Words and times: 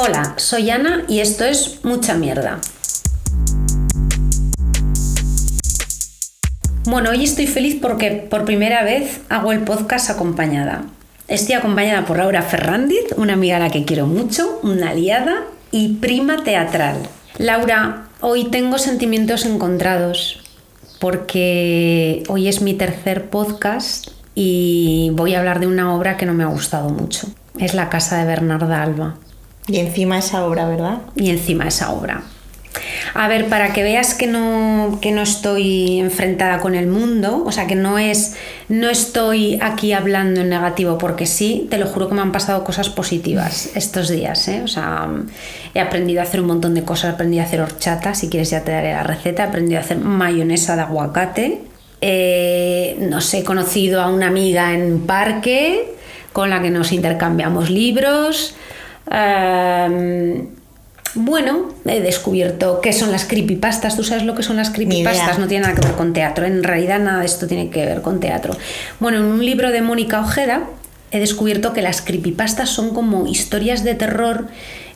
Hola, 0.00 0.34
soy 0.36 0.70
Ana 0.70 1.02
y 1.08 1.18
esto 1.18 1.44
es 1.44 1.80
Mucha 1.82 2.14
Mierda. 2.14 2.60
Bueno, 6.84 7.10
hoy 7.10 7.24
estoy 7.24 7.48
feliz 7.48 7.78
porque 7.82 8.12
por 8.12 8.44
primera 8.44 8.84
vez 8.84 9.22
hago 9.28 9.50
el 9.50 9.64
podcast 9.64 10.08
acompañada. 10.08 10.84
Estoy 11.26 11.56
acompañada 11.56 12.06
por 12.06 12.18
Laura 12.18 12.42
Ferrandiz, 12.42 13.06
una 13.16 13.32
amiga 13.32 13.56
a 13.56 13.58
la 13.58 13.70
que 13.70 13.84
quiero 13.84 14.06
mucho, 14.06 14.60
una 14.62 14.90
aliada 14.90 15.46
y 15.72 15.94
prima 15.94 16.44
teatral. 16.44 16.98
Laura, 17.38 18.06
hoy 18.20 18.50
tengo 18.50 18.78
sentimientos 18.78 19.46
encontrados 19.46 20.44
porque 21.00 22.22
hoy 22.28 22.46
es 22.46 22.62
mi 22.62 22.74
tercer 22.74 23.30
podcast 23.30 24.12
y 24.36 25.10
voy 25.14 25.34
a 25.34 25.40
hablar 25.40 25.58
de 25.58 25.66
una 25.66 25.92
obra 25.96 26.16
que 26.16 26.24
no 26.24 26.34
me 26.34 26.44
ha 26.44 26.48
gustado 26.48 26.88
mucho. 26.88 27.26
Es 27.58 27.74
La 27.74 27.88
casa 27.88 28.18
de 28.18 28.26
Bernarda 28.26 28.80
Alba. 28.80 29.16
Y 29.68 29.78
encima 29.78 30.18
esa 30.18 30.44
obra, 30.44 30.66
¿verdad? 30.68 31.02
Y 31.14 31.30
encima 31.30 31.68
esa 31.68 31.92
obra. 31.92 32.22
A 33.14 33.28
ver, 33.28 33.48
para 33.48 33.72
que 33.72 33.82
veas 33.82 34.14
que 34.14 34.26
no, 34.26 34.98
que 35.00 35.12
no 35.12 35.22
estoy 35.22 35.98
enfrentada 35.98 36.60
con 36.60 36.74
el 36.74 36.86
mundo, 36.86 37.42
o 37.44 37.52
sea, 37.52 37.66
que 37.66 37.74
no 37.74 37.98
es, 37.98 38.36
no 38.68 38.88
estoy 38.88 39.58
aquí 39.60 39.92
hablando 39.92 40.40
en 40.40 40.50
negativo 40.50 40.98
porque 40.98 41.26
sí, 41.26 41.66
te 41.70 41.78
lo 41.78 41.86
juro 41.86 42.08
que 42.08 42.14
me 42.14 42.20
han 42.20 42.32
pasado 42.32 42.64
cosas 42.64 42.88
positivas 42.88 43.70
estos 43.74 44.08
días, 44.08 44.46
¿eh? 44.48 44.62
O 44.62 44.68
sea, 44.68 45.08
he 45.74 45.80
aprendido 45.80 46.20
a 46.20 46.24
hacer 46.24 46.40
un 46.40 46.46
montón 46.46 46.74
de 46.74 46.84
cosas, 46.84 47.10
he 47.10 47.14
aprendido 47.14 47.42
a 47.42 47.46
hacer 47.46 47.60
horchata, 47.60 48.14
si 48.14 48.28
quieres 48.28 48.50
ya 48.50 48.62
te 48.62 48.72
daré 48.72 48.92
la 48.92 49.02
receta, 49.02 49.44
he 49.44 49.46
aprendido 49.46 49.78
a 49.78 49.82
hacer 49.82 49.98
mayonesa 49.98 50.76
de 50.76 50.82
aguacate, 50.82 51.62
eh, 52.00 52.96
no 53.00 53.20
sé, 53.20 53.38
he 53.38 53.44
conocido 53.44 54.00
a 54.00 54.08
una 54.08 54.28
amiga 54.28 54.72
en 54.72 55.00
parque 55.00 55.94
con 56.32 56.50
la 56.50 56.62
que 56.62 56.70
nos 56.70 56.92
intercambiamos 56.92 57.70
libros. 57.70 58.54
Eh, 59.10 60.48
bueno, 61.14 61.74
he 61.86 62.00
descubierto 62.00 62.80
qué 62.80 62.92
son 62.92 63.10
las 63.10 63.24
creepypastas. 63.24 63.96
¿Tú 63.96 64.04
sabes 64.04 64.24
lo 64.24 64.34
que 64.34 64.42
son 64.42 64.56
las 64.56 64.70
creepypastas? 64.70 65.38
No 65.38 65.48
tiene 65.48 65.62
nada 65.62 65.74
que 65.74 65.86
ver 65.86 65.96
con 65.96 66.12
teatro. 66.12 66.46
En 66.46 66.62
realidad 66.62 67.00
nada 67.00 67.20
de 67.20 67.26
esto 67.26 67.46
tiene 67.46 67.70
que 67.70 67.84
ver 67.86 68.02
con 68.02 68.20
teatro. 68.20 68.56
Bueno, 69.00 69.18
en 69.18 69.24
un 69.24 69.44
libro 69.44 69.70
de 69.70 69.82
Mónica 69.82 70.20
Ojeda 70.20 70.68
he 71.10 71.18
descubierto 71.18 71.72
que 71.72 71.82
las 71.82 72.02
creepypastas 72.02 72.68
son 72.68 72.92
como 72.92 73.26
historias 73.26 73.82
de 73.82 73.94
terror 73.94 74.46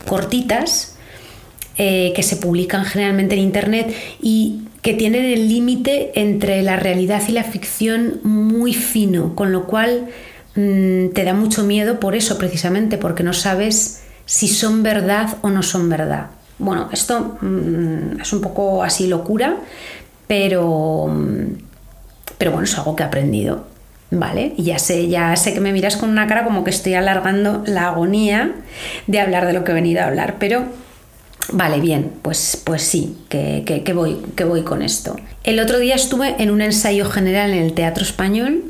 cortitas 0.07 0.97
eh, 1.79 2.13
que 2.15 2.23
se 2.23 2.37
publican 2.37 2.85
generalmente 2.85 3.35
en 3.35 3.41
internet 3.41 3.95
y 4.21 4.65
que 4.83 4.93
tienen 4.93 5.25
el 5.25 5.49
límite 5.49 6.13
entre 6.21 6.61
la 6.63 6.77
realidad 6.77 7.23
y 7.29 7.33
la 7.33 7.45
ficción 7.45 8.21
muy 8.25 8.75
fino, 8.75 9.35
con 9.35 9.53
lo 9.53 9.67
cual 9.67 10.09
mm, 10.55 11.09
te 11.15 11.25
da 11.25 11.33
mucho 11.33 11.65
miedo 11.65 11.99
por 12.01 12.15
eso 12.15 12.37
precisamente, 12.37 12.99
porque 12.99 13.23
no 13.23 13.33
sabes 13.33 14.02
si 14.27 14.49
son 14.49 14.83
verdad 14.83 15.37
o 15.43 15.51
no 15.51 15.63
son 15.63 15.89
verdad. 15.89 16.27
Bueno, 16.59 16.89
esto 16.93 17.39
mm, 17.41 18.21
es 18.21 18.33
un 18.33 18.41
poco 18.41 18.83
así 18.83 19.07
locura, 19.07 19.57
pero, 20.27 21.09
mm, 21.09 21.59
pero 22.39 22.53
bueno, 22.53 22.65
es 22.65 22.77
algo 22.79 22.97
que 22.97 23.03
he 23.03 23.07
aprendido. 23.07 23.67
Vale, 24.11 24.55
ya 24.59 24.79
sé, 24.79 25.09
ya 25.09 25.35
sé 25.37 25.55
que 25.55 25.61
me 25.61 25.73
miras 25.73 25.97
con 25.97 26.11
una 26.11 26.27
cara 26.27 26.45
como 26.45 26.65
que 26.65 26.71
estoy 26.71 26.95
alargando 26.95 27.63
la 27.67 27.89
agonía 27.89 28.53
de 29.07 29.21
hablar 29.21 29.47
de 29.47 29.55
lo 29.55 29.65
que 29.65 29.73
he 29.73 29.75
venido 29.75 30.03
a 30.03 30.07
hablar, 30.07 30.37
pero 30.39 30.67
Vale, 31.51 31.81
bien, 31.81 32.13
pues, 32.23 32.61
pues 32.65 32.83
sí, 32.83 33.17
que, 33.29 33.93
voy, 33.95 34.19
que 34.37 34.45
voy 34.45 34.63
con 34.63 34.83
esto. 34.83 35.17
El 35.43 35.59
otro 35.61 35.79
día 35.79 35.95
estuve 35.95 36.37
en 36.39 36.51
un 36.51 36.63
ensayo 36.63 37.11
general 37.11 37.53
en 37.53 37.63
el 37.63 37.73
Teatro 37.73 38.05
Español 38.05 38.65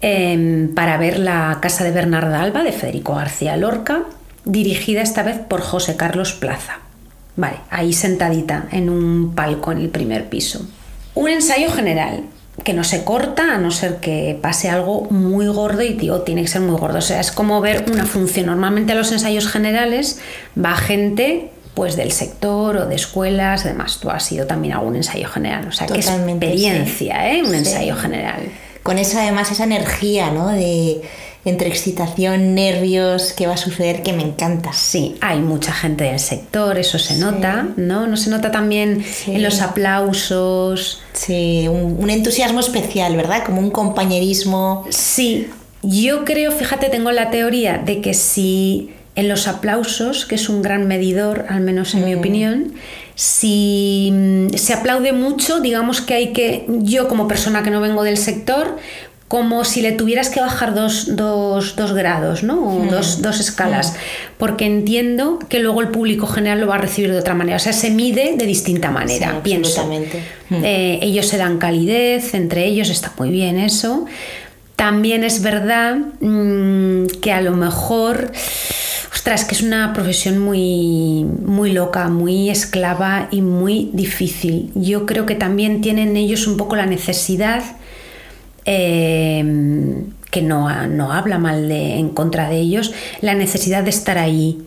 em, 0.00 0.74
para 0.74 0.96
ver 0.98 1.18
la 1.18 1.58
Casa 1.62 1.84
de 1.84 1.92
Bernarda 1.92 2.42
Alba 2.42 2.64
de 2.64 2.72
Federico 2.72 3.14
García 3.14 3.56
Lorca 3.56 4.02
dirigida 4.46 5.02
esta 5.02 5.22
vez 5.22 5.38
por 5.38 5.60
José 5.60 5.96
Carlos 5.96 6.32
Plaza. 6.32 6.78
Vale, 7.36 7.58
ahí 7.68 7.92
sentadita 7.92 8.66
en 8.72 8.88
un 8.88 9.34
palco 9.34 9.72
en 9.72 9.78
el 9.78 9.90
primer 9.90 10.30
piso. 10.30 10.64
Un 11.14 11.28
ensayo 11.28 11.70
general 11.70 12.24
que 12.64 12.72
no 12.72 12.84
se 12.84 13.04
corta 13.04 13.54
a 13.54 13.58
no 13.58 13.70
ser 13.70 13.96
que 13.96 14.38
pase 14.40 14.70
algo 14.70 15.02
muy 15.10 15.46
gordo 15.48 15.82
y 15.82 15.92
digo, 15.92 16.22
tiene 16.22 16.42
que 16.42 16.48
ser 16.48 16.62
muy 16.62 16.78
gordo. 16.78 16.98
O 16.98 17.02
sea, 17.02 17.20
es 17.20 17.30
como 17.30 17.60
ver 17.60 17.84
una 17.92 18.06
función. 18.06 18.46
Normalmente 18.46 18.92
a 18.92 18.94
los 18.94 19.12
ensayos 19.12 19.46
generales 19.46 20.20
va 20.58 20.74
gente 20.76 21.50
pues 21.74 21.94
del 21.94 22.10
sector 22.10 22.78
o 22.78 22.86
de 22.86 22.94
escuelas, 22.94 23.66
además 23.66 23.98
tú 24.00 24.08
has 24.08 24.24
sido 24.24 24.46
también 24.46 24.72
algún 24.72 24.96
ensayo 24.96 25.28
general, 25.28 25.68
o 25.68 25.72
sea, 25.72 25.86
qué 25.86 25.98
experiencia, 25.98 27.30
¿eh? 27.30 27.42
Un 27.42 27.54
ensayo 27.54 27.94
general. 27.94 28.48
Con 28.82 28.96
esa 28.96 29.20
además 29.20 29.50
esa 29.50 29.64
energía, 29.64 30.30
¿no? 30.30 30.48
De 30.48 31.02
entre 31.46 31.68
excitación, 31.68 32.56
nervios, 32.56 33.32
qué 33.32 33.46
va 33.46 33.54
a 33.54 33.56
suceder, 33.56 34.02
que 34.02 34.12
me 34.12 34.22
encanta. 34.22 34.72
Sí, 34.72 35.14
hay 35.20 35.38
mucha 35.38 35.72
gente 35.72 36.02
del 36.02 36.18
sector, 36.18 36.76
eso 36.76 36.98
se 36.98 37.16
nota, 37.16 37.68
¿no? 37.76 38.08
¿No 38.08 38.16
se 38.16 38.30
nota 38.30 38.50
también 38.50 39.04
en 39.28 39.42
los 39.44 39.60
aplausos? 39.62 41.02
Sí, 41.12 41.68
un, 41.68 42.10
entusiasmo 42.10 42.58
especial, 42.58 43.16
¿verdad? 43.16 43.44
Como 43.46 43.60
un 43.60 43.70
compañerismo. 43.70 44.84
Sí, 44.90 45.48
yo 45.82 46.24
creo, 46.24 46.50
fíjate, 46.50 46.88
tengo 46.88 47.12
la 47.12 47.30
teoría 47.30 47.78
de 47.78 48.00
que 48.00 48.12
si 48.12 48.90
en 49.14 49.28
los 49.28 49.46
aplausos, 49.46 50.26
que 50.26 50.34
es 50.34 50.48
un 50.48 50.62
gran 50.62 50.88
medidor, 50.88 51.46
al 51.48 51.60
menos 51.60 51.94
en 51.94 52.04
mi 52.04 52.14
mm. 52.14 52.18
opinión, 52.18 52.72
si 53.14 54.10
mm, 54.12 54.48
se 54.56 54.74
aplaude 54.74 55.12
mucho, 55.12 55.60
digamos 55.60 56.02
que 56.02 56.14
hay 56.14 56.32
que, 56.32 56.66
yo 56.68 57.08
como 57.08 57.26
persona 57.26 57.62
que 57.62 57.70
no 57.70 57.80
vengo 57.80 58.04
del 58.04 58.18
sector, 58.18 58.76
como 59.28 59.64
si 59.64 59.82
le 59.82 59.92
tuvieras 59.92 60.28
que 60.28 60.40
bajar 60.40 60.74
dos, 60.74 61.06
grados, 61.94 62.44
¿no? 62.44 62.60
O 62.64 62.84
hmm. 62.84 62.88
dos, 62.88 63.40
escalas, 63.40 63.96
porque 64.38 64.66
entiendo 64.66 65.40
que 65.48 65.58
luego 65.58 65.80
el 65.80 65.88
público 65.88 66.26
general 66.28 66.60
lo 66.60 66.68
va 66.68 66.76
a 66.76 66.78
recibir 66.78 67.10
de 67.10 67.18
otra 67.18 67.34
manera, 67.34 67.56
o 67.56 67.60
sea, 67.60 67.72
se 67.72 67.90
mide 67.90 68.34
de 68.36 68.46
distinta 68.46 68.90
manera, 68.90 69.42
pienso. 69.42 69.84
Hmm. 70.48 70.64
Eh, 70.64 71.00
ellos 71.02 71.26
se 71.26 71.38
dan 71.38 71.58
calidez, 71.58 72.34
entre 72.34 72.66
ellos 72.66 72.88
está 72.88 73.12
muy 73.18 73.30
bien 73.30 73.58
eso. 73.58 74.06
También 74.76 75.24
es 75.24 75.42
verdad 75.42 75.96
mm, 76.20 77.06
que 77.22 77.32
a 77.32 77.40
lo 77.40 77.52
mejor, 77.52 78.30
ostras, 79.12 79.46
que 79.46 79.54
es 79.54 79.62
una 79.62 79.94
profesión 79.94 80.38
muy, 80.38 81.24
muy 81.24 81.72
loca, 81.72 82.08
muy 82.08 82.50
esclava 82.50 83.28
y 83.30 83.40
muy 83.40 83.90
difícil. 83.94 84.70
Yo 84.74 85.06
creo 85.06 85.24
que 85.24 85.34
también 85.34 85.80
tienen 85.80 86.16
ellos 86.16 86.46
un 86.46 86.58
poco 86.58 86.76
la 86.76 86.84
necesidad 86.84 87.64
Em, 88.68 90.10
que 90.30 90.42
no, 90.42 90.68
no, 90.88 91.12
habla 91.12 91.38
mal 91.38 91.68
de, 91.68 91.94
en 91.98 92.08
contra 92.08 92.50
de 92.50 92.58
ellos, 92.58 92.92
la 93.20 93.34
necesidad 93.34 93.84
de 93.84 93.90
estar 93.90 94.18
ahí, 94.18 94.58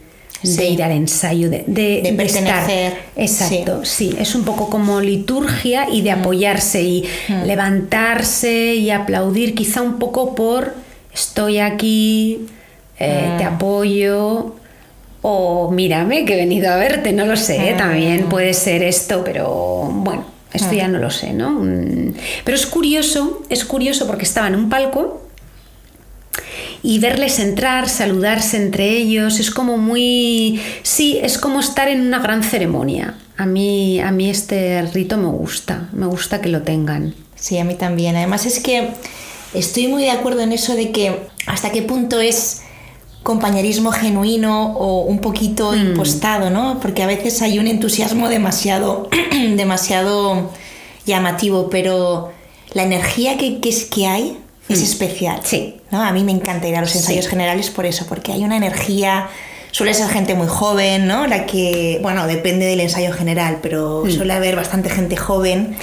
de 0.41 0.69
ir 0.69 0.81
al 0.81 0.91
ensayo, 0.91 1.49
de, 1.49 1.65
de, 1.67 2.13
pertenecer. 2.15 2.93
Exacto, 3.17 3.83
sí. 3.83 4.15
es 4.17 4.35
un 4.35 4.45
poco 4.45 4.69
como 4.69 5.01
liturgia 5.01 5.89
y 5.91 6.01
de 6.01 6.15
mm. 6.15 6.19
apoyarse 6.19 6.81
y 6.81 7.03
mm. 7.27 7.43
levantarse 7.43 8.75
y 8.75 8.89
aplaudir, 8.89 9.53
quizá 9.53 9.81
un 9.81 9.99
poco 9.99 10.33
por 10.33 10.73
estoy 11.13 11.59
aquí, 11.59 12.47
eh, 12.97 13.35
te 13.37 13.43
mm. 13.43 13.47
apoyo. 13.47 14.55
O 15.21 15.69
mírame 15.69 16.23
que 16.23 16.35
he 16.35 16.37
venido 16.37 16.71
a 16.71 16.77
verte, 16.77 17.11
no 17.11 17.25
lo 17.25 17.35
sé, 17.35 17.75
también 17.77 18.29
puede 18.29 18.53
ser 18.53 18.81
esto, 18.83 19.21
pero 19.25 19.91
bueno, 19.91 20.23
esto 20.53 20.73
ya 20.73 20.87
no 20.87 20.99
lo 20.99 21.11
sé, 21.11 21.33
¿no? 21.33 21.61
Pero 22.43 22.55
es 22.55 22.65
curioso, 22.65 23.43
es 23.49 23.65
curioso 23.65 24.07
porque 24.07 24.23
estaba 24.23 24.47
en 24.47 24.55
un 24.55 24.69
palco 24.69 25.21
y 26.81 26.99
verles 26.99 27.39
entrar, 27.39 27.89
saludarse 27.89 28.57
entre 28.57 28.89
ellos, 28.89 29.39
es 29.39 29.51
como 29.51 29.77
muy... 29.77 30.61
Sí, 30.81 31.19
es 31.21 31.37
como 31.37 31.59
estar 31.59 31.87
en 31.89 32.01
una 32.01 32.19
gran 32.19 32.43
ceremonia. 32.43 33.15
A 33.37 33.45
mí, 33.45 33.99
a 33.99 34.11
mí 34.11 34.29
este 34.29 34.81
rito 34.93 35.17
me 35.17 35.27
gusta, 35.27 35.89
me 35.91 36.05
gusta 36.05 36.41
que 36.41 36.49
lo 36.49 36.61
tengan. 36.61 37.13
Sí, 37.35 37.57
a 37.57 37.63
mí 37.63 37.75
también. 37.75 38.15
Además 38.15 38.45
es 38.45 38.59
que 38.59 38.89
estoy 39.53 39.87
muy 39.87 40.03
de 40.03 40.11
acuerdo 40.11 40.41
en 40.41 40.53
eso 40.53 40.75
de 40.75 40.91
que 40.91 41.15
hasta 41.47 41.71
qué 41.71 41.81
punto 41.81 42.19
es 42.19 42.61
compañerismo 43.23 43.91
genuino 43.91 44.73
o 44.73 45.01
un 45.01 45.19
poquito 45.19 45.71
mm. 45.71 45.75
impostado, 45.75 46.49
¿no? 46.49 46.79
Porque 46.79 47.03
a 47.03 47.07
veces 47.07 47.41
hay 47.41 47.59
un 47.59 47.67
entusiasmo 47.67 48.29
demasiado, 48.29 49.09
demasiado 49.55 50.51
llamativo, 51.05 51.69
pero 51.69 52.31
la 52.73 52.83
energía 52.83 53.37
que, 53.37 53.59
que, 53.59 53.75
que 53.89 54.07
hay 54.07 54.37
es 54.67 54.79
mm. 54.79 54.83
especial. 54.83 55.39
Sí. 55.43 55.79
¿no? 55.91 56.01
A 56.01 56.11
mí 56.11 56.23
me 56.23 56.31
encanta 56.31 56.67
ir 56.67 56.75
a 56.75 56.81
los 56.81 56.95
ensayos 56.95 57.27
generales 57.27 57.69
por 57.69 57.85
eso, 57.85 58.05
porque 58.07 58.31
hay 58.31 58.43
una 58.43 58.57
energía 58.57 59.29
suele 59.71 59.93
ser 59.93 60.09
gente 60.09 60.35
muy 60.35 60.47
joven, 60.47 61.07
¿no? 61.07 61.27
La 61.27 61.45
que, 61.45 61.99
bueno, 62.01 62.27
depende 62.27 62.65
del 62.65 62.79
ensayo 62.79 63.13
general, 63.13 63.59
pero 63.61 64.03
mm. 64.05 64.11
suele 64.11 64.33
haber 64.33 64.55
bastante 64.55 64.89
gente 64.89 65.15
joven. 65.15 65.75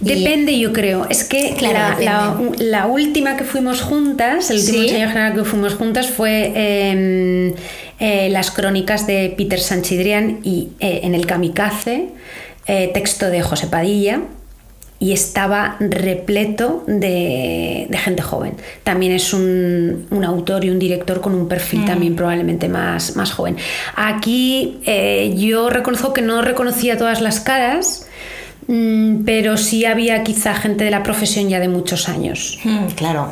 Depende, 0.00 0.58
yo 0.58 0.72
creo. 0.72 1.06
Es 1.08 1.24
que 1.24 1.56
la, 1.60 2.86
última 2.86 3.36
que 3.36 3.44
fuimos 3.44 3.80
juntas, 3.80 4.50
el 4.50 4.58
último 4.58 4.82
ensayo 4.82 5.08
general 5.08 5.34
que 5.34 5.44
fuimos 5.44 5.74
juntas 5.74 6.08
fue 6.08 6.52
em, 6.54 7.54
eh, 7.98 8.28
las 8.30 8.50
crónicas 8.50 9.06
de 9.06 9.34
Peter 9.36 9.60
Sanchidrián 9.60 10.40
y 10.44 10.68
eh, 10.78 11.00
en 11.02 11.14
el 11.14 11.26
Kamikaze, 11.26 12.10
eh, 12.66 12.90
texto 12.92 13.28
de 13.30 13.42
José 13.42 13.66
Padilla 13.66 14.20
y 15.00 15.12
estaba 15.12 15.76
repleto 15.78 16.82
de, 16.86 17.86
de, 17.88 17.98
gente 17.98 18.22
joven. 18.22 18.54
También 18.82 19.12
es 19.12 19.32
un, 19.32 20.08
autor 20.24 20.64
y 20.64 20.70
un 20.70 20.78
director 20.78 21.20
con 21.20 21.34
un 21.34 21.48
perfil 21.48 21.80
mm. 21.80 21.86
también 21.86 22.16
probablemente 22.16 22.68
más, 22.68 23.14
más 23.14 23.30
joven. 23.32 23.56
Aquí 23.94 24.80
eh, 24.84 25.34
yo 25.36 25.70
reconozco 25.70 26.12
que 26.12 26.22
no 26.22 26.42
reconocía 26.42 26.98
todas 26.98 27.20
las 27.20 27.38
caras, 27.40 28.06
mm, 28.66 29.24
pero 29.24 29.56
sí 29.56 29.84
había 29.84 30.24
quizá 30.24 30.54
gente 30.54 30.84
de 30.84 30.90
la 30.90 31.04
profesión 31.04 31.48
ya 31.48 31.60
de 31.60 31.68
muchos 31.68 32.08
años. 32.08 32.58
Mm, 32.64 32.86
claro 32.96 33.30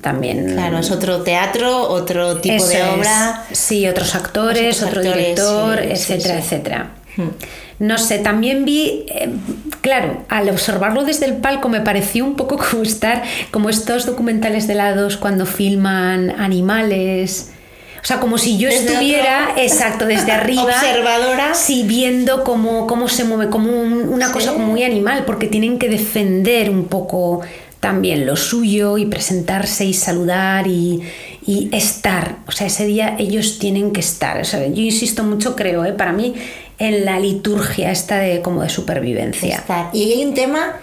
también. 0.00 0.52
Claro, 0.52 0.78
es 0.78 0.90
otro 0.90 1.22
teatro, 1.22 1.88
otro 1.88 2.38
tipo 2.38 2.64
de 2.66 2.82
obra. 2.82 3.44
sí, 3.50 3.86
otros 3.86 4.14
actores, 4.14 4.82
otro 4.82 5.02
director, 5.02 5.80
etcétera, 5.80 6.38
etcétera. 6.38 6.90
No 7.80 7.98
sé, 7.98 8.18
también 8.18 8.64
vi, 8.64 9.06
eh, 9.08 9.28
claro, 9.88 10.22
al 10.28 10.50
observarlo 10.50 11.02
desde 11.02 11.24
el 11.24 11.38
palco 11.38 11.70
me 11.70 11.80
pareció 11.80 12.22
un 12.26 12.36
poco 12.36 12.58
como 12.58 12.82
estar, 12.82 13.22
como 13.50 13.70
estos 13.70 14.04
documentales 14.04 14.66
de 14.66 14.74
lados 14.74 15.16
cuando 15.16 15.46
filman 15.46 16.30
animales. 16.38 17.52
O 18.02 18.04
sea, 18.04 18.20
como 18.20 18.36
si 18.36 18.58
yo 18.58 18.68
estuviera, 18.68 19.48
exacto, 19.56 20.04
desde 20.04 20.30
arriba. 20.30 20.64
Observadora. 20.64 21.54
Sí, 21.54 21.84
viendo 21.86 22.44
cómo, 22.44 22.86
cómo 22.86 23.08
se 23.08 23.24
mueve, 23.24 23.48
como 23.48 23.70
una 23.80 24.30
cosa 24.30 24.52
muy 24.52 24.82
animal, 24.82 25.24
porque 25.24 25.46
tienen 25.46 25.78
que 25.78 25.88
defender 25.88 26.68
un 26.68 26.84
poco 26.84 27.40
también 27.80 28.26
lo 28.26 28.36
suyo 28.36 28.98
y 28.98 29.06
presentarse 29.06 29.86
y 29.86 29.94
saludar 29.94 30.66
y, 30.66 31.02
estar. 31.72 32.36
O 32.46 32.52
sea, 32.52 32.66
ese 32.66 32.84
día 32.84 33.16
ellos 33.18 33.58
tienen 33.58 33.92
que 33.92 34.00
estar. 34.00 34.42
yo 34.42 34.82
insisto 34.82 35.24
mucho, 35.24 35.56
creo, 35.56 35.86
¿eh? 35.86 35.94
para 35.94 36.12
mí, 36.12 36.34
en 36.78 37.04
la 37.04 37.18
liturgia 37.18 37.90
esta 37.90 38.18
de 38.18 38.40
como 38.42 38.62
de 38.62 38.68
supervivencia. 38.68 39.64
Y 39.92 40.12
hay 40.12 40.24
un 40.24 40.34
tema, 40.34 40.76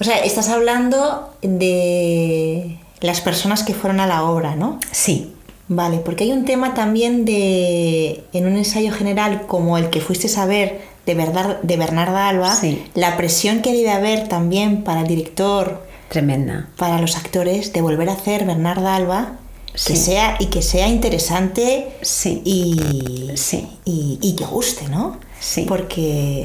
o 0.00 0.04
sea, 0.04 0.18
estás 0.18 0.48
hablando 0.48 1.34
de 1.42 2.78
las 3.00 3.20
personas 3.20 3.62
que 3.62 3.74
fueron 3.74 4.00
a 4.00 4.06
la 4.06 4.24
obra, 4.24 4.56
¿no? 4.56 4.80
Sí. 4.90 5.30
Vale, 5.66 5.98
porque 5.98 6.24
hay 6.24 6.32
un 6.32 6.44
tema 6.44 6.74
también 6.74 7.24
de, 7.24 8.22
en 8.34 8.46
un 8.46 8.56
ensayo 8.56 8.92
general 8.92 9.46
como 9.46 9.78
el 9.78 9.88
que 9.88 10.02
fuiste 10.02 10.28
a 10.38 10.44
ver 10.44 10.82
de, 11.06 11.14
verdad, 11.14 11.58
de 11.62 11.76
Bernarda 11.78 12.28
Alba, 12.28 12.54
la 12.94 13.16
presión 13.16 13.62
que 13.62 13.72
debe 13.72 13.90
haber 13.90 14.28
también 14.28 14.84
para 14.84 15.00
el 15.00 15.06
director, 15.06 15.82
Tremenda. 16.08 16.68
Para 16.76 17.00
los 17.00 17.16
actores 17.16 17.72
de 17.72 17.80
volver 17.80 18.08
a 18.08 18.12
hacer 18.12 18.44
Bernarda 18.44 18.94
Alba 18.94 19.38
que 19.74 19.96
sea 19.96 20.36
y 20.38 20.46
que 20.46 20.62
sea 20.62 20.88
interesante 20.88 21.88
sí. 22.00 22.40
Y, 22.44 23.30
sí. 23.34 23.66
y, 23.84 24.34
que 24.36 24.44
guste, 24.44 24.88
¿no? 24.88 25.18
Sí. 25.40 25.64
Porque 25.66 26.44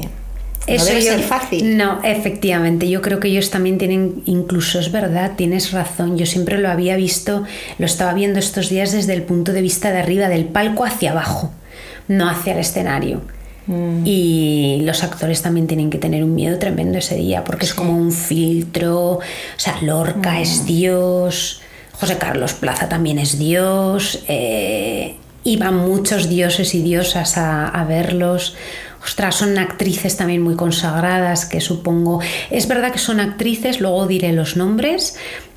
no 0.66 0.84
debe 0.84 1.00
ser 1.00 1.20
fácil. 1.20 1.76
No, 1.76 2.00
efectivamente. 2.02 2.88
Yo 2.88 3.00
creo 3.02 3.20
que 3.20 3.28
ellos 3.28 3.50
también 3.50 3.78
tienen, 3.78 4.22
incluso 4.26 4.80
es 4.80 4.90
verdad, 4.90 5.32
tienes 5.36 5.70
razón. 5.70 6.18
Yo 6.18 6.26
siempre 6.26 6.58
lo 6.58 6.68
había 6.68 6.96
visto, 6.96 7.44
lo 7.78 7.86
estaba 7.86 8.14
viendo 8.14 8.40
estos 8.40 8.68
días 8.68 8.92
desde 8.92 9.14
el 9.14 9.22
punto 9.22 9.52
de 9.52 9.62
vista 9.62 9.92
de 9.92 9.98
arriba, 10.00 10.28
del 10.28 10.46
palco 10.46 10.84
hacia 10.84 11.12
abajo, 11.12 11.52
no 12.08 12.28
hacia 12.28 12.54
el 12.54 12.58
escenario. 12.58 13.22
Mm. 13.66 14.02
Y 14.04 14.82
los 14.82 15.04
actores 15.04 15.42
también 15.42 15.68
tienen 15.68 15.90
que 15.90 15.98
tener 15.98 16.24
un 16.24 16.34
miedo 16.34 16.58
tremendo 16.58 16.98
ese 16.98 17.14
día, 17.14 17.44
porque 17.44 17.66
es 17.66 17.74
como 17.74 17.96
un 17.96 18.10
filtro. 18.10 19.12
O 19.14 19.20
sea, 19.56 19.80
Lorca 19.82 20.40
es 20.40 20.62
mm. 20.62 20.66
Dios, 20.66 21.62
José 22.00 22.16
Carlos 22.16 22.54
Plaza 22.54 22.88
también 22.88 23.18
es 23.18 23.38
Dios, 23.38 24.24
eh, 24.26 25.16
iban 25.44 25.76
muchos 25.76 26.30
dioses 26.30 26.74
y 26.74 26.80
diosas 26.80 27.36
a, 27.36 27.84
verlos. 27.86 28.56
Ostras, 29.04 29.34
son 29.34 29.58
actrices 29.58 30.16
también 30.16 30.40
muy 30.40 30.56
consagradas, 30.56 31.44
que 31.44 31.60
supongo. 31.60 32.20
Es 32.50 32.68
verdad 32.68 32.90
que 32.90 32.98
son 32.98 33.20
actrices, 33.20 33.80
luego 33.80 34.06
diré 34.06 34.32
los 34.32 34.56
nombres, 34.56 35.16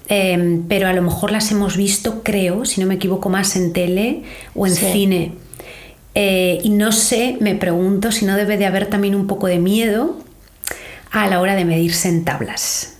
eh, 0.10 0.60
pero 0.68 0.90
a 0.90 0.94
lo 0.94 1.02
mejor 1.02 1.32
las 1.32 1.50
hemos 1.52 1.78
visto, 1.78 2.24
creo, 2.24 2.66
si 2.66 2.82
no 2.82 2.88
me 2.88 2.96
equivoco, 2.96 3.30
más 3.30 3.56
en 3.56 3.72
tele 3.72 4.24
o 4.54 4.68
en 4.68 4.76
cine. 4.76 5.32
Eh, 6.14 6.60
y 6.62 6.70
no 6.72 6.92
sé, 6.92 7.38
me 7.40 7.56
pregunto 7.56 8.12
si 8.12 8.26
no 8.26 8.36
debe 8.36 8.58
de 8.58 8.66
haber 8.66 8.88
también 8.88 9.16
un 9.16 9.28
poco 9.28 9.48
de 9.48 9.60
miedo 9.60 10.18
a 11.10 11.28
la 11.28 11.40
hora 11.40 11.56
de 11.56 11.64
medirse 11.64 12.10
en 12.10 12.26
tablas. 12.26 12.93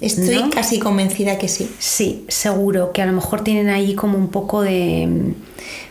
Estoy 0.00 0.50
casi 0.50 0.78
convencida 0.78 1.38
que 1.38 1.48
sí. 1.48 1.70
Sí, 1.78 2.24
seguro, 2.28 2.92
que 2.92 3.02
a 3.02 3.06
lo 3.06 3.12
mejor 3.12 3.44
tienen 3.44 3.68
ahí 3.68 3.94
como 3.94 4.18
un 4.18 4.28
poco 4.28 4.62
de... 4.62 5.34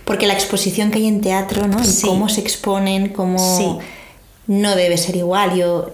Porque 0.05 0.27
la 0.27 0.33
exposición 0.33 0.91
que 0.91 0.99
hay 0.99 1.07
en 1.07 1.21
teatro, 1.21 1.67
¿no? 1.67 1.77
Y 1.81 2.01
cómo 2.01 2.29
se 2.29 2.41
exponen, 2.41 3.09
cómo... 3.09 3.81
No 4.47 4.75
debe 4.75 4.97
ser 4.97 5.15
igual, 5.15 5.55
yo... 5.55 5.91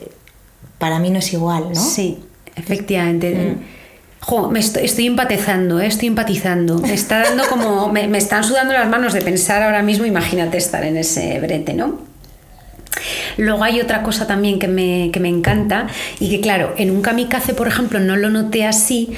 Para 0.79 0.99
mí 0.99 1.09
no 1.09 1.19
es 1.19 1.33
igual, 1.33 1.71
¿no? 1.73 1.81
Sí, 1.81 2.17
efectivamente. 2.55 3.35
Mm 3.35 3.79
me 4.51 4.59
estoy, 4.59 5.07
empatizando, 5.07 5.79
eh, 5.79 5.87
estoy 5.87 6.07
empatizando. 6.07 6.77
Me 6.79 6.93
está 6.93 7.23
dando 7.23 7.47
como. 7.47 7.89
Me, 7.91 8.17
están 8.17 8.43
sudando 8.43 8.73
las 8.73 8.87
manos 8.87 9.13
de 9.13 9.21
pensar 9.21 9.63
ahora 9.63 9.81
mismo, 9.81 10.05
imagínate 10.05 10.57
estar 10.57 10.83
en 10.83 10.97
ese 10.97 11.39
brete, 11.39 11.73
¿no? 11.73 12.08
Luego 13.37 13.63
hay 13.63 13.79
otra 13.79 14.03
cosa 14.03 14.27
también 14.27 14.59
que 14.59 14.67
me, 14.67 15.09
que 15.11 15.19
me 15.19 15.29
encanta 15.29 15.87
y 16.19 16.29
que, 16.29 16.41
claro, 16.41 16.73
en 16.77 16.91
un 16.91 17.01
kamikaze, 17.01 17.53
por 17.53 17.67
ejemplo, 17.67 17.99
no 17.99 18.15
lo 18.15 18.29
noté 18.29 18.65
así, 18.65 19.09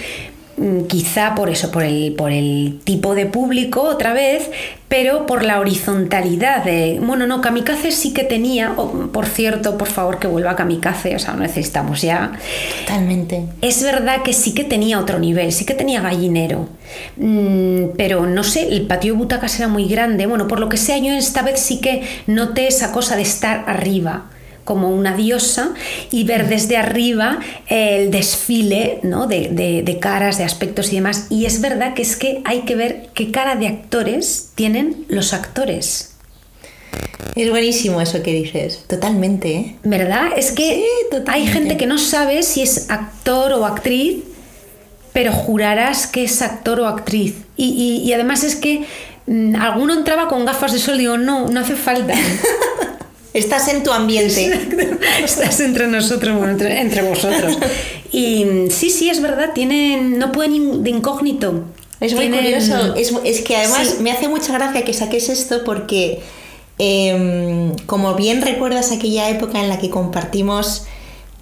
quizá 0.87 1.35
por 1.35 1.49
eso, 1.49 1.71
por 1.71 1.83
el, 1.83 2.13
por 2.13 2.31
el 2.31 2.79
tipo 2.83 3.15
de 3.15 3.25
público 3.25 3.81
otra 3.81 4.13
vez, 4.13 4.49
pero 4.87 5.25
por 5.25 5.43
la 5.43 5.59
horizontalidad 5.59 6.63
de, 6.63 6.99
bueno, 7.01 7.25
no, 7.25 7.41
Kamikaze 7.41 7.91
sí 7.91 8.13
que 8.13 8.23
tenía, 8.23 8.75
por 9.11 9.25
cierto, 9.25 9.77
por 9.77 9.87
favor 9.87 10.19
que 10.19 10.27
vuelva 10.27 10.51
a 10.51 10.55
Kamikaze, 10.55 11.15
o 11.15 11.19
sea, 11.19 11.33
necesitamos 11.33 12.01
ya. 12.01 12.33
Totalmente. 12.81 13.45
Es 13.61 13.83
verdad 13.83 14.21
que 14.23 14.33
sí 14.33 14.53
que 14.53 14.63
tenía 14.63 14.99
otro 14.99 15.19
nivel, 15.19 15.51
sí 15.51 15.65
que 15.65 15.73
tenía 15.73 16.01
gallinero, 16.01 16.67
mm, 17.17 17.95
pero 17.97 18.25
no 18.25 18.43
sé, 18.43 18.67
el 18.67 18.83
patio 18.87 19.13
de 19.13 19.19
butacas 19.19 19.57
era 19.59 19.67
muy 19.67 19.87
grande, 19.87 20.25
bueno, 20.25 20.47
por 20.47 20.59
lo 20.59 20.69
que 20.69 20.77
sea, 20.77 20.97
yo 20.97 21.11
esta 21.11 21.41
vez 21.41 21.59
sí 21.59 21.79
que 21.79 22.03
noté 22.27 22.67
esa 22.67 22.91
cosa 22.91 23.15
de 23.15 23.23
estar 23.23 23.63
arriba 23.67 24.25
como 24.71 24.87
una 24.87 25.17
diosa 25.17 25.73
y 26.11 26.23
ver 26.23 26.47
desde 26.47 26.77
arriba 26.77 27.39
el 27.67 28.09
desfile 28.09 28.99
¿no? 29.03 29.27
de, 29.27 29.97
caras, 29.99 30.37
de 30.37 30.45
aspectos 30.45 30.93
y 30.93 30.95
demás. 30.95 31.27
Y 31.29 31.43
es 31.43 31.59
verdad 31.59 31.93
que 31.93 32.03
es 32.03 32.15
que 32.15 32.41
hay 32.45 32.61
que 32.61 32.77
ver 32.77 33.09
qué 33.13 33.31
cara 33.31 33.57
de 33.57 33.67
actores 33.67 34.51
tienen 34.55 35.03
los 35.09 35.33
actores. 35.33 36.13
Es 37.35 37.49
buenísimo 37.49 37.99
eso 37.99 38.23
que 38.23 38.31
dices, 38.31 38.85
totalmente. 38.87 39.55
¿eh? 39.57 39.75
¿Verdad? 39.83 40.29
Es 40.37 40.53
que 40.53 40.85
hay 41.27 41.45
gente 41.47 41.75
que 41.75 41.85
no 41.85 41.97
sabe 41.97 42.41
si 42.41 42.61
es 42.61 42.89
actor 42.89 43.51
o 43.51 43.65
actriz, 43.65 44.23
pero 45.11 45.33
jurarás 45.33 46.07
que 46.07 46.23
es 46.23 46.41
actor 46.41 46.79
o 46.79 46.87
actriz. 46.87 47.35
Y, 47.57 48.03
y 48.05 48.13
además 48.13 48.45
es 48.45 48.55
que 48.55 48.85
mm, 49.27 49.53
alguno 49.57 49.93
entraba 49.95 50.29
con 50.29 50.45
gafas 50.45 50.71
de 50.71 50.79
sol 50.79 50.95
y 50.95 50.99
digo, 50.99 51.17
no, 51.17 51.49
no 51.49 51.59
hace 51.59 51.75
falta. 51.75 52.13
Estás 53.33 53.67
en 53.69 53.83
tu 53.83 53.91
ambiente. 53.91 54.51
Estás 55.23 55.59
entre 55.61 55.87
nosotros, 55.87 56.37
bueno, 56.37 56.57
entre, 56.61 57.01
vosotros. 57.01 57.57
Y 58.11 58.45
sí, 58.69 58.89
sí, 58.89 59.09
es 59.09 59.21
verdad, 59.21 59.51
tienen, 59.53 60.19
no 60.19 60.31
pueden 60.33 60.83
de 60.83 60.89
incógnito. 60.89 61.63
Es 62.01 62.13
muy 62.13 62.29
curioso. 62.29 62.95
Es, 62.95 63.41
que 63.41 63.55
además 63.55 63.99
me 64.01 64.11
hace 64.11 64.27
mucha 64.27 64.51
gracia 64.53 64.83
que 64.83 64.93
saques 64.93 65.29
esto 65.29 65.63
porque, 65.63 66.21
em, 66.77 67.73
como 67.85 68.15
bien 68.15 68.41
recuerdas 68.41 68.91
aquella 68.91 69.29
época 69.29 69.61
en 69.61 69.69
la 69.69 69.79
que 69.79 69.89
compartimos, 69.89 70.87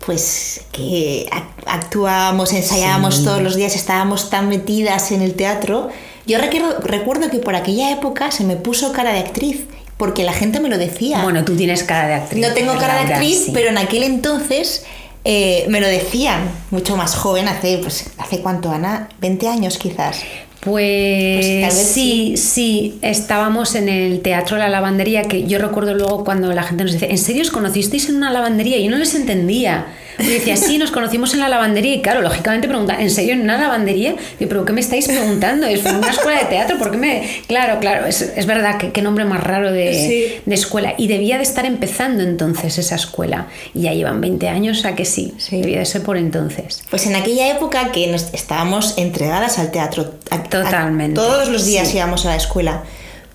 pues 0.06 0.62
que 0.72 1.28
actuábamos, 1.66 2.54
ensayábamos 2.54 3.24
todos 3.24 3.42
los 3.42 3.56
días, 3.56 3.76
estábamos 3.76 4.30
tan 4.30 4.48
metidas 4.48 5.12
en 5.12 5.22
el 5.22 5.34
teatro. 5.34 5.90
Yo 6.28 6.38
recuerdo, 6.38 6.80
recuerdo 6.82 7.32
que 7.32 7.40
por 7.40 7.56
aquella 7.56 7.92
época 7.92 8.30
se 8.30 8.44
me 8.44 8.56
puso 8.56 8.92
cara 8.92 9.14
de 9.14 9.20
actriz 9.20 9.66
porque 10.00 10.24
la 10.24 10.32
gente 10.32 10.62
me 10.62 10.70
lo 10.70 10.78
decía. 10.78 11.22
Bueno, 11.24 11.44
tú 11.44 11.58
tienes 11.58 11.84
cara 11.84 12.08
de 12.08 12.14
actriz. 12.14 12.48
No 12.48 12.54
tengo 12.54 12.78
cara 12.78 13.04
de 13.04 13.14
actriz, 13.14 13.50
pero 13.54 13.68
en 13.68 13.78
aquel 13.78 14.04
entonces 14.04 14.86
eh, 15.26 15.66
me 15.68 15.82
lo 15.82 15.88
decían, 15.88 16.50
mucho 16.72 16.96
más 16.96 17.16
joven, 17.16 17.50
hace, 17.50 17.80
pues, 17.80 18.06
¿hace 18.18 18.40
cuánto, 18.40 18.72
Ana? 18.72 19.10
¿20 19.22 19.48
años 19.48 19.78
quizás? 19.78 20.22
Pues, 20.62 21.66
pues 21.66 21.74
sí, 21.74 22.36
sí, 22.38 22.98
estábamos 23.02 23.76
en 23.76 23.90
el 23.90 24.22
Teatro 24.22 24.58
La 24.58 24.70
Lavandería, 24.70 25.24
que 25.24 25.46
yo 25.46 25.60
recuerdo 25.60 25.94
luego 25.94 26.24
cuando 26.24 26.54
la 26.54 26.64
gente 26.64 26.86
nos 26.86 26.94
dice, 26.94 27.12
¿en 27.12 27.18
serio 27.18 27.42
os 27.42 27.52
conocisteis 27.52 28.08
en 28.08 28.16
una 28.16 28.32
lavandería? 28.32 28.78
Y 28.78 28.86
yo 28.86 28.92
no 28.92 28.98
les 28.98 29.16
entendía. 29.16 29.88
Y 30.20 30.28
decía, 30.28 30.56
sí, 30.58 30.78
nos 30.78 30.92
conocimos 30.92 31.34
en 31.34 31.40
la 31.40 31.50
lavandería. 31.50 31.96
Y 31.96 32.02
claro, 32.02 32.22
lógicamente 32.22 32.68
pregunta, 32.68 32.96
¿en 33.00 33.10
serio 33.10 33.34
en 33.34 33.42
una 33.42 33.58
lavandería? 33.58 34.16
Y 34.40 34.46
pero 34.46 34.66
¿qué 34.66 34.74
me 34.74 34.82
estáis 34.82 35.08
preguntando? 35.08 35.66
Es 35.68 35.84
una 35.86 36.10
escuela 36.10 36.40
de 36.40 36.46
teatro, 36.46 36.78
¿por 36.78 36.92
qué 36.92 36.98
me...? 36.98 37.30
Claro, 37.48 37.80
claro, 37.80 38.06
es, 38.06 38.46
verdad, 38.46 38.78
que 38.78 38.92
qué 38.92 39.02
nombre 39.02 39.26
más 39.26 39.44
raro 39.44 39.72
de, 39.72 40.42
escuela. 40.48 40.94
Y 40.98 41.08
debía 41.08 41.38
de 41.38 41.44
estar 41.44 41.66
empezando 41.66 42.24
entonces 42.24 42.78
esa 42.78 42.96
escuela. 42.96 43.48
Y 43.74 43.82
ya 43.82 43.94
llevan 43.94 44.22
20 44.22 44.48
años, 44.48 44.86
a 44.86 44.96
que 44.96 45.06
sí, 45.06 45.34
debía 45.52 45.80
de 45.80 45.86
ser 45.86 46.04
por 46.04 46.18
entonces. 46.18 46.84
Pues 46.90 47.06
en 47.06 47.16
aquella 47.16 47.50
época 47.50 47.92
que 47.92 48.08
nos 48.08 48.34
estábamos 48.34 48.98
entregadas 48.98 49.60
al 49.60 49.72
teatro. 49.72 50.16
Totalmente. 50.50 51.16
todos 51.16 51.50
los 51.50 51.66
días 51.66 51.94
íbamos 51.94 52.26
a 52.26 52.30
la 52.30 52.36
escuela. 52.36 52.84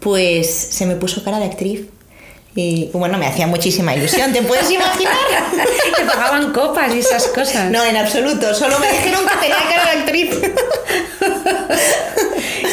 Pues 0.01 0.49
se 0.49 0.87
me 0.87 0.97
puso 0.97 1.25
cara 1.25 1.39
de 1.39 1.47
actriz. 1.47 1.87
Y 2.57 2.89
bueno, 2.93 3.19
me 3.19 3.27
hacía 3.27 3.49
muchísima 3.49 3.97
ilusión, 3.97 4.33
¿te 4.33 4.41
puedes 4.43 4.71
imaginar? 4.71 5.17
Te 5.97 6.05
pagaban 6.05 6.53
copas 6.53 6.95
y 6.95 7.01
esas 7.01 7.27
cosas. 7.29 7.69
No, 7.71 7.85
en 7.85 7.97
absoluto, 7.97 8.55
solo 8.55 8.79
me 8.79 8.93
dijeron 8.93 9.23
que 9.27 9.37
tenía 9.39 9.57
cara 9.69 9.93
de 9.93 9.99
actriz. 10.01 10.31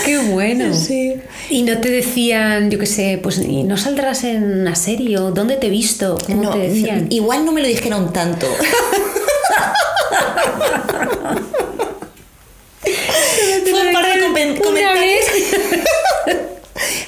Qué 0.05 0.19
bueno. 0.19 0.75
Sí. 0.75 1.15
Y 1.50 1.63
no 1.63 1.79
te 1.79 1.89
decían, 1.89 2.69
yo 2.69 2.77
qué 2.79 2.85
sé, 2.85 3.19
pues 3.21 3.39
no 3.39 3.75
saldrás 3.77 4.23
en 4.23 4.61
una 4.61 4.75
serie 4.75 5.17
dónde 5.17 5.57
te 5.57 5.67
he 5.67 5.69
visto, 5.69 6.17
¿Cómo 6.25 6.43
no, 6.43 6.55
decían. 6.55 7.07
Igual 7.09 7.43
no 7.45 7.51
me 7.51 7.61
lo 7.61 7.67
dijeron 7.67 8.13
tanto. 8.13 8.47
Fue 12.81 13.88
un 13.88 13.93
par 13.93 14.05
de 14.05 14.19
comentarios. 14.59 15.25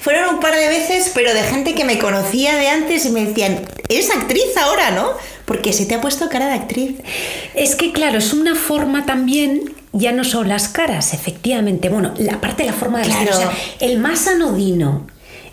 Fueron 0.01 0.35
un 0.35 0.39
par 0.39 0.55
de 0.55 0.67
veces, 0.67 1.11
pero 1.13 1.33
de 1.33 1.43
gente 1.43 1.75
que 1.75 1.83
me 1.85 1.99
conocía 1.99 2.55
de 2.55 2.67
antes 2.67 3.05
y 3.05 3.09
me 3.09 3.25
decían, 3.25 3.61
eres 3.89 4.09
actriz 4.11 4.55
ahora, 4.61 4.91
¿no? 4.91 5.09
Porque 5.45 5.73
se 5.73 5.85
te 5.85 5.95
ha 5.95 6.01
puesto 6.01 6.29
cara 6.29 6.47
de 6.47 6.53
actriz. 6.53 6.95
Es 7.53 7.75
que 7.75 7.91
claro, 7.91 8.17
es 8.17 8.33
una 8.33 8.55
forma 8.55 9.05
también, 9.05 9.73
ya 9.91 10.11
no 10.11 10.23
son 10.23 10.47
las 10.47 10.67
caras, 10.69 11.13
efectivamente. 11.13 11.89
Bueno, 11.89 12.13
la 12.17 12.39
parte 12.41 12.63
de 12.63 12.69
la 12.69 12.75
forma 12.75 12.99
de 13.01 13.07
vestir, 13.07 13.27
Claro. 13.27 13.47
o 13.49 13.51
sea, 13.51 13.57
el 13.79 13.99
más 13.99 14.27
anodino, 14.27 15.05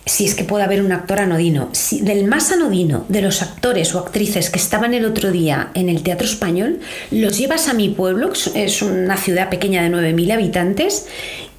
si 0.07 0.25
es 0.25 0.35
que 0.35 0.45
puede 0.45 0.65
haber 0.65 0.83
un 0.83 0.93
actor 0.93 1.21
anodino, 1.21 1.69
si, 1.73 2.01
del 2.01 2.25
más 2.25 2.51
anodino 2.53 3.05
de 3.09 3.21
los 3.21 3.43
actores 3.43 3.95
o 3.95 3.99
actrices 3.99 4.49
que 4.51 4.59
estaban 4.59 4.95
el 4.95 5.05
otro 5.05 5.31
día 5.31 5.71
en 5.75 5.89
el 5.89 6.03
Teatro 6.03 6.27
Español, 6.27 6.81
los 7.11 7.37
llevas 7.37 7.69
a 7.69 7.75
mi 7.75 7.91
pueblo, 7.91 8.33
es 8.55 8.83
una 8.83 9.17
ciudad 9.17 9.51
pequeña 9.51 9.83
de 9.83 9.91
9.000 9.91 10.33
habitantes, 10.33 11.07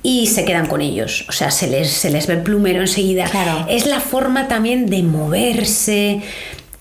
y 0.04 0.28
se 0.28 0.46
quedan 0.46 0.68
con 0.68 0.82
ellos. 0.82 1.26
O 1.30 1.32
sea, 1.32 1.52
se 1.52 1.68
les, 1.68 1.90
se 1.90 2.10
les 2.10 2.28
ve 2.28 2.36
el 2.36 2.42
plumero 2.42 2.82
enseguida. 2.82 3.26
Claro. 3.26 3.66
Es 3.70 3.86
la 3.86 4.00
forma 4.00 4.48
también 4.48 4.88
de 4.88 5.04
moverse. 5.04 6.22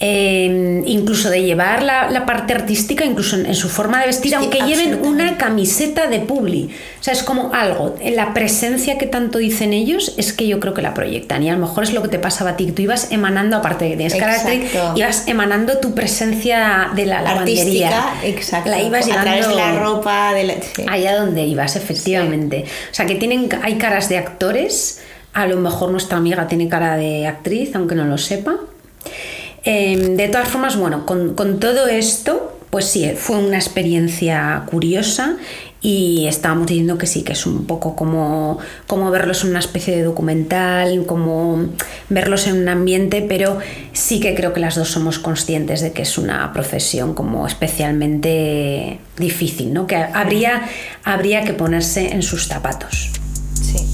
Eh, 0.02 0.82
incluso 0.86 1.28
de 1.28 1.42
llevar 1.42 1.82
la, 1.82 2.10
la 2.10 2.24
parte 2.24 2.54
artística, 2.54 3.04
incluso 3.04 3.36
en, 3.36 3.44
en 3.44 3.54
su 3.54 3.68
forma 3.68 4.00
de 4.00 4.06
vestir, 4.06 4.30
Sí, 4.30 4.34
aunque 4.34 4.62
lleven 4.62 5.04
una 5.04 5.36
camiseta 5.36 6.06
de 6.06 6.20
publi. 6.20 6.70
O 6.98 7.02
sea, 7.02 7.12
es 7.12 7.22
como 7.22 7.52
algo, 7.52 7.96
en 8.00 8.16
la 8.16 8.32
presencia 8.32 8.96
que 8.96 9.06
tanto 9.06 9.36
dicen 9.38 9.74
ellos 9.74 10.14
es 10.16 10.32
que 10.32 10.46
yo 10.46 10.58
creo 10.58 10.72
que 10.72 10.80
la 10.80 10.94
proyectan. 10.94 11.42
Y 11.42 11.50
a 11.50 11.52
lo 11.52 11.58
mejor 11.58 11.84
es 11.84 11.92
lo 11.92 12.00
que 12.00 12.08
te 12.08 12.18
pasaba 12.18 12.50
a 12.50 12.56
ti, 12.56 12.72
tú 12.72 12.80
ibas 12.80 13.12
emanando, 13.12 13.58
aparte 13.58 13.84
de 13.84 13.90
que 13.90 13.96
tienes 13.98 14.14
Exacto. 14.14 14.94
ibas 14.96 15.28
emanando 15.28 15.78
tu 15.78 15.94
presencia 15.94 16.92
de 16.96 17.04
la 17.04 17.20
lavandería. 17.20 17.88
Artística, 17.88 18.26
exacto. 18.26 18.70
La 18.70 18.80
ibas 18.80 19.06
a 19.06 19.20
través 19.20 19.48
de 19.48 19.54
la 19.54 19.78
ropa, 19.78 20.32
de 20.32 20.44
la... 20.44 20.54
sí. 20.54 20.86
allá 20.88 21.18
donde 21.18 21.42
ibas, 21.44 21.76
efectivamente. 21.76 22.64
O 22.90 22.94
sea, 22.94 23.04
que 23.04 23.16
tienen, 23.16 23.50
hay 23.62 23.76
caras 23.76 24.08
de 24.08 24.16
actores. 24.16 25.02
A 25.34 25.46
lo 25.46 25.58
mejor 25.58 25.90
nuestra 25.90 26.16
amiga 26.16 26.48
tiene 26.48 26.68
cara 26.68 26.96
de 26.96 27.26
actriz, 27.26 27.76
aunque 27.76 27.94
no 27.94 28.06
lo 28.06 28.16
sepa. 28.16 28.56
Eh, 29.64 30.14
de 30.16 30.28
todas 30.28 30.48
formas, 30.48 30.76
bueno, 30.76 31.04
con, 31.06 31.34
con 31.34 31.60
todo 31.60 31.86
esto, 31.86 32.56
pues 32.70 32.86
sí, 32.86 33.10
fue 33.16 33.38
una 33.38 33.56
experiencia 33.56 34.62
curiosa 34.70 35.36
y 35.82 36.26
estábamos 36.28 36.66
diciendo 36.66 36.98
que 36.98 37.06
sí, 37.06 37.22
que 37.22 37.32
es 37.32 37.46
un 37.46 37.66
poco 37.66 37.96
como, 37.96 38.58
como 38.86 39.10
verlos 39.10 39.44
en 39.44 39.50
una 39.50 39.58
especie 39.58 39.96
de 39.96 40.02
documental, 40.02 41.04
como 41.06 41.68
verlos 42.10 42.46
en 42.46 42.58
un 42.58 42.68
ambiente, 42.68 43.24
pero 43.26 43.58
sí 43.92 44.20
que 44.20 44.34
creo 44.34 44.52
que 44.52 44.60
las 44.60 44.76
dos 44.76 44.88
somos 44.88 45.18
conscientes 45.18 45.80
de 45.80 45.92
que 45.92 46.02
es 46.02 46.18
una 46.18 46.52
profesión 46.52 47.14
como 47.14 47.46
especialmente 47.46 48.98
difícil, 49.16 49.72
¿no? 49.72 49.86
Que 49.86 49.96
habría, 49.96 50.68
habría 51.02 51.44
que 51.44 51.54
ponerse 51.54 52.12
en 52.12 52.22
sus 52.22 52.46
zapatos. 52.46 53.10
Sí. 53.54 53.89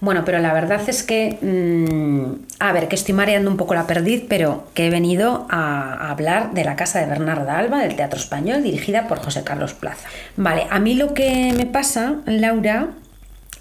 Bueno, 0.00 0.24
pero 0.24 0.38
la 0.38 0.54
verdad 0.54 0.80
es 0.88 1.02
que, 1.02 1.38
mm, 1.42 2.46
a 2.58 2.72
ver, 2.72 2.88
que 2.88 2.96
estoy 2.96 3.14
mareando 3.14 3.50
un 3.50 3.56
poco 3.56 3.74
la 3.74 3.86
perdiz, 3.86 4.24
pero 4.28 4.66
que 4.74 4.86
he 4.86 4.90
venido 4.90 5.46
a, 5.50 5.92
a 5.92 6.10
hablar 6.10 6.54
de 6.54 6.64
la 6.64 6.76
casa 6.76 7.00
de 7.00 7.06
Bernarda 7.06 7.58
Alba, 7.58 7.82
del 7.82 7.96
Teatro 7.96 8.18
Español, 8.18 8.62
dirigida 8.62 9.08
por 9.08 9.18
José 9.18 9.44
Carlos 9.44 9.74
Plaza. 9.74 10.08
Vale, 10.36 10.66
a 10.70 10.78
mí 10.78 10.94
lo 10.94 11.12
que 11.12 11.52
me 11.54 11.66
pasa, 11.66 12.16
Laura, 12.24 12.90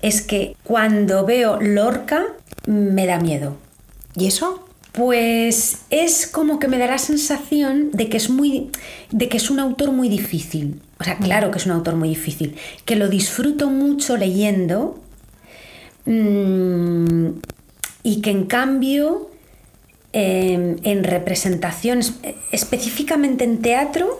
es 0.01 0.21
que 0.21 0.55
cuando 0.63 1.25
veo 1.25 1.59
Lorca 1.59 2.23
me 2.65 3.05
da 3.05 3.19
miedo. 3.19 3.57
¿Y 4.15 4.27
eso? 4.27 4.65
Pues 4.91 5.79
es 5.89 6.27
como 6.27 6.59
que 6.59 6.67
me 6.67 6.77
da 6.77 6.87
la 6.87 6.97
sensación 6.97 7.91
de 7.91 8.09
que 8.09 8.17
es 8.17 8.29
muy 8.29 8.71
de 9.11 9.29
que 9.29 9.37
es 9.37 9.49
un 9.49 9.59
autor 9.59 9.91
muy 9.91 10.09
difícil. 10.09 10.81
O 10.99 11.03
sea, 11.03 11.17
claro 11.17 11.51
que 11.51 11.59
es 11.59 11.65
un 11.65 11.71
autor 11.73 11.95
muy 11.95 12.09
difícil, 12.09 12.55
que 12.85 12.95
lo 12.95 13.07
disfruto 13.07 13.69
mucho 13.69 14.17
leyendo 14.17 14.99
mm, 14.99 15.08
y 18.03 18.21
que 18.21 18.31
en 18.31 18.45
cambio 18.45 19.29
eh, 20.11 20.77
en 20.83 21.03
representaciones, 21.03 22.15
específicamente 22.51 23.43
en 23.43 23.61
teatro, 23.61 24.19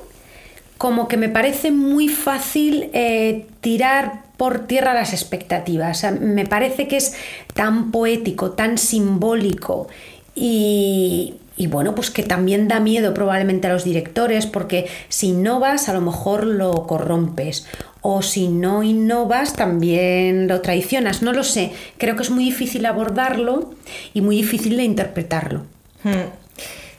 como 0.78 1.08
que 1.08 1.18
me 1.18 1.30
parece 1.30 1.72
muy 1.72 2.08
fácil 2.08 2.90
eh, 2.94 3.48
tirar 3.62 4.24
por 4.38 4.68
tierra 4.68 4.94
las 4.94 5.14
expectativas. 5.14 6.06
Me 6.22 6.46
parece 6.46 6.88
que 6.88 6.98
es 6.98 7.16
tan 7.54 7.92
poético, 7.92 8.52
tan 8.52 8.78
simbólico 8.78 9.88
y, 10.36 11.34
y 11.58 11.68
bueno, 11.68 11.94
pues 11.94 12.10
que 12.10 12.24
también 12.24 12.70
da 12.70 12.80
miedo 12.80 13.14
probablemente 13.14 13.68
a 13.68 13.74
los 13.74 13.84
directores 13.84 14.46
porque 14.46 14.88
si 15.10 15.28
innovas 15.28 15.90
a 15.90 15.94
lo 15.94 16.00
mejor 16.00 16.46
lo 16.46 16.88
corrompes 16.88 17.66
o 18.02 18.22
si 18.22 18.48
no 18.48 18.84
innovas 18.84 19.54
también 19.54 20.48
lo 20.48 20.62
traicionas. 20.62 21.22
No 21.22 21.34
lo 21.34 21.44
sé, 21.44 21.74
creo 21.98 22.16
que 22.16 22.24
es 22.24 22.30
muy 22.30 22.46
difícil 22.46 22.86
abordarlo 22.86 23.72
y 24.14 24.22
muy 24.22 24.38
difícil 24.38 24.78
de 24.78 24.84
interpretarlo. 24.84 25.62
Hmm. 26.04 26.30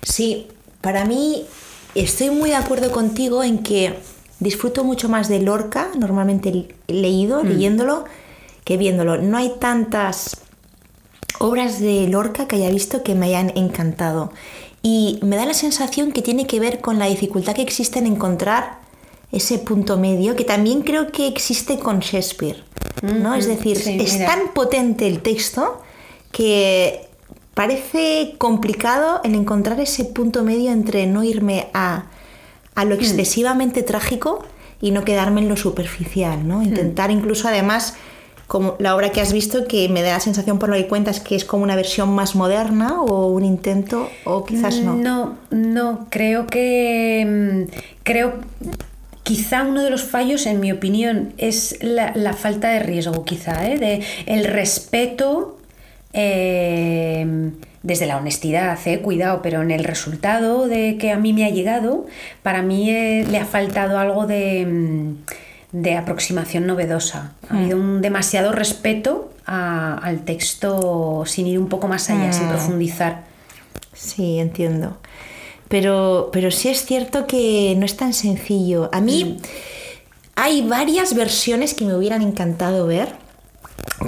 Sí, 0.03 0.49
para 0.81 1.05
mí 1.05 1.45
estoy 1.95 2.31
muy 2.31 2.51
de 2.51 2.57
acuerdo 2.57 2.91
contigo 2.91 3.43
en 3.43 3.59
que 3.59 3.95
disfruto 4.41 4.85
mucho 4.85 5.09
más 5.09 5.29
de 5.29 5.41
Lorca, 5.41 5.89
normalmente 5.99 6.69
leído, 6.87 7.43
leyéndolo, 7.43 8.05
que 8.65 8.77
viéndolo. 8.77 9.19
No 9.19 9.37
hay 9.37 9.53
tantas 9.59 10.43
obras 11.39 11.81
de 11.81 12.07
Lorca 12.09 12.47
que 12.47 12.57
haya 12.57 12.71
visto 12.71 13.03
que 13.03 13.15
me 13.15 13.27
hayan 13.27 13.53
encantado. 13.57 14.33
Y 14.83 15.19
me 15.23 15.37
da 15.37 15.45
la 15.45 15.55
sensación 15.55 16.13
que 16.13 16.23
tiene 16.23 16.47
que 16.47 16.61
ver 16.61 16.81
con 16.81 16.99
la 16.99 17.07
dificultad 17.07 17.55
que 17.55 17.63
existe 17.63 17.99
en 17.99 18.07
encontrar 18.07 18.80
ese 19.33 19.59
punto 19.59 19.97
medio, 19.99 20.35
que 20.37 20.45
también 20.45 20.83
creo 20.83 21.13
que 21.13 21.27
existe 21.27 21.79
con 21.79 22.01
Shakespeare. 22.01 22.65
¿no? 23.03 23.35
Es 23.35 23.47
decir, 23.47 23.77
sí, 23.79 23.97
es 24.01 24.15
mira. 24.15 24.27
tan 24.27 24.49
potente 24.53 25.07
el 25.07 25.21
texto 25.21 25.81
que 26.33 27.07
parece 27.55 28.35
complicado 28.39 29.21
el 29.25 29.35
encontrar 29.35 29.81
ese 29.81 30.05
punto 30.05 30.43
medio 30.45 30.71
entre 30.71 31.07
no 31.07 31.23
irme 31.25 31.69
a, 31.75 32.05
a 32.75 32.85
Hmm. 32.85 32.89
lo 32.89 32.95
excesivamente 32.95 33.83
trágico 33.83 34.43
y 34.81 34.91
no 34.93 35.05
quedarme 35.05 35.41
en 35.41 35.49
lo 35.49 35.57
superficial, 35.57 36.41
Hmm. 36.43 36.49
¿no? 36.49 36.63
Intentar 36.63 37.11
incluso 37.11 37.49
además, 37.49 37.95
como 38.47 38.75
la 38.79 38.95
obra 38.97 39.11
que 39.13 39.21
has 39.21 39.33
visto, 39.33 39.67
que 39.67 39.89
me 39.89 40.03
da 40.03 40.13
la 40.15 40.21
sensación 40.21 40.59
por 40.59 40.69
lo 40.69 40.75
que 40.77 40.87
cuentas 40.89 41.21
que 41.21 41.37
es 41.37 41.45
como 41.45 41.63
una 41.63 41.77
versión 41.77 42.13
más 42.15 42.35
moderna 42.35 43.01
o 43.03 43.29
un 43.29 43.45
intento, 43.45 44.09
o 44.25 44.45
quizás 44.45 44.79
no. 44.81 44.97
No, 44.97 45.37
no, 45.51 46.07
creo 46.11 46.47
que. 46.47 47.67
mm, 47.71 47.73
Creo. 48.03 48.35
Quizá 49.31 49.63
uno 49.63 49.85
de 49.85 49.91
los 49.91 50.03
fallos, 50.03 50.45
en 50.47 50.59
mi 50.59 50.73
opinión, 50.73 51.33
es 51.39 51.79
la, 51.83 52.11
la 52.17 52.33
falta 52.33 52.71
de 52.71 52.81
riesgo, 52.81 53.25
quizá, 53.25 53.69
¿eh? 53.69 53.79
de 53.79 54.03
el 54.27 54.45
respeto 54.45 55.57
eh, 56.13 57.51
desde 57.85 58.07
la 58.07 58.17
honestidad, 58.17 58.77
¿eh? 58.87 58.99
cuidado, 58.99 59.41
pero 59.41 59.63
en 59.63 59.71
el 59.71 59.85
resultado 59.85 60.67
de 60.67 60.97
que 60.99 61.13
a 61.13 61.17
mí 61.17 61.33
me 61.33 61.45
ha 61.45 61.51
llegado, 61.51 62.07
para 62.43 62.63
mí 62.63 62.91
eh, 62.91 63.25
le 63.31 63.39
ha 63.39 63.45
faltado 63.45 64.01
algo 64.01 64.27
de, 64.27 64.67
mm, 64.67 65.79
de 65.81 65.97
aproximación 65.97 66.67
novedosa. 66.67 67.33
Ha 67.49 67.57
habido 67.57 67.79
un 67.79 68.01
demasiado 68.03 68.51
respeto 68.51 69.33
a- 69.47 69.95
al 70.03 70.25
texto 70.25 71.23
sin 71.25 71.47
ir 71.47 71.61
un 71.61 71.69
poco 71.69 71.87
más 71.87 72.11
allá, 72.11 72.33
sin 72.33 72.47
Mm. 72.47 72.51
profundizar. 72.51 73.23
Sí, 73.95 74.41
entiendo. 74.41 74.97
Pero, 75.71 76.31
pero 76.33 76.51
sí 76.51 76.69
es 76.69 76.85
cierto 76.85 77.27
que 77.29 77.75
no 77.79 77.87
es 77.87 77.97
tan 77.97 78.13
sencillo. 78.13 78.91
A 78.93 79.01
mí 79.01 79.39
hay 80.35 80.63
varias 80.67 81.15
versiones 81.15 81.75
que 81.75 81.85
me 81.85 81.95
hubieran 81.95 82.23
encantado 82.23 82.87
ver, 82.87 83.15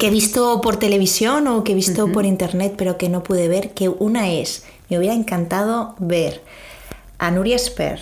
que 0.01 0.09
he 0.09 0.11
visto 0.11 0.61
por 0.61 0.77
televisión 0.77 1.47
o 1.47 1.63
que 1.63 1.73
he 1.73 1.75
visto 1.77 2.11
por 2.11 2.27
internet, 2.27 2.75
pero 2.77 2.99
que 2.99 3.09
no 3.09 3.23
pude 3.23 3.47
ver, 3.47 3.71
que 3.71 3.89
una 3.89 4.29
es, 4.31 4.65
me 4.91 4.99
hubiera 4.99 5.15
encantado 5.15 5.95
ver 5.99 6.43
a 7.19 7.31
Nuria 7.31 7.59
favor. 7.59 8.01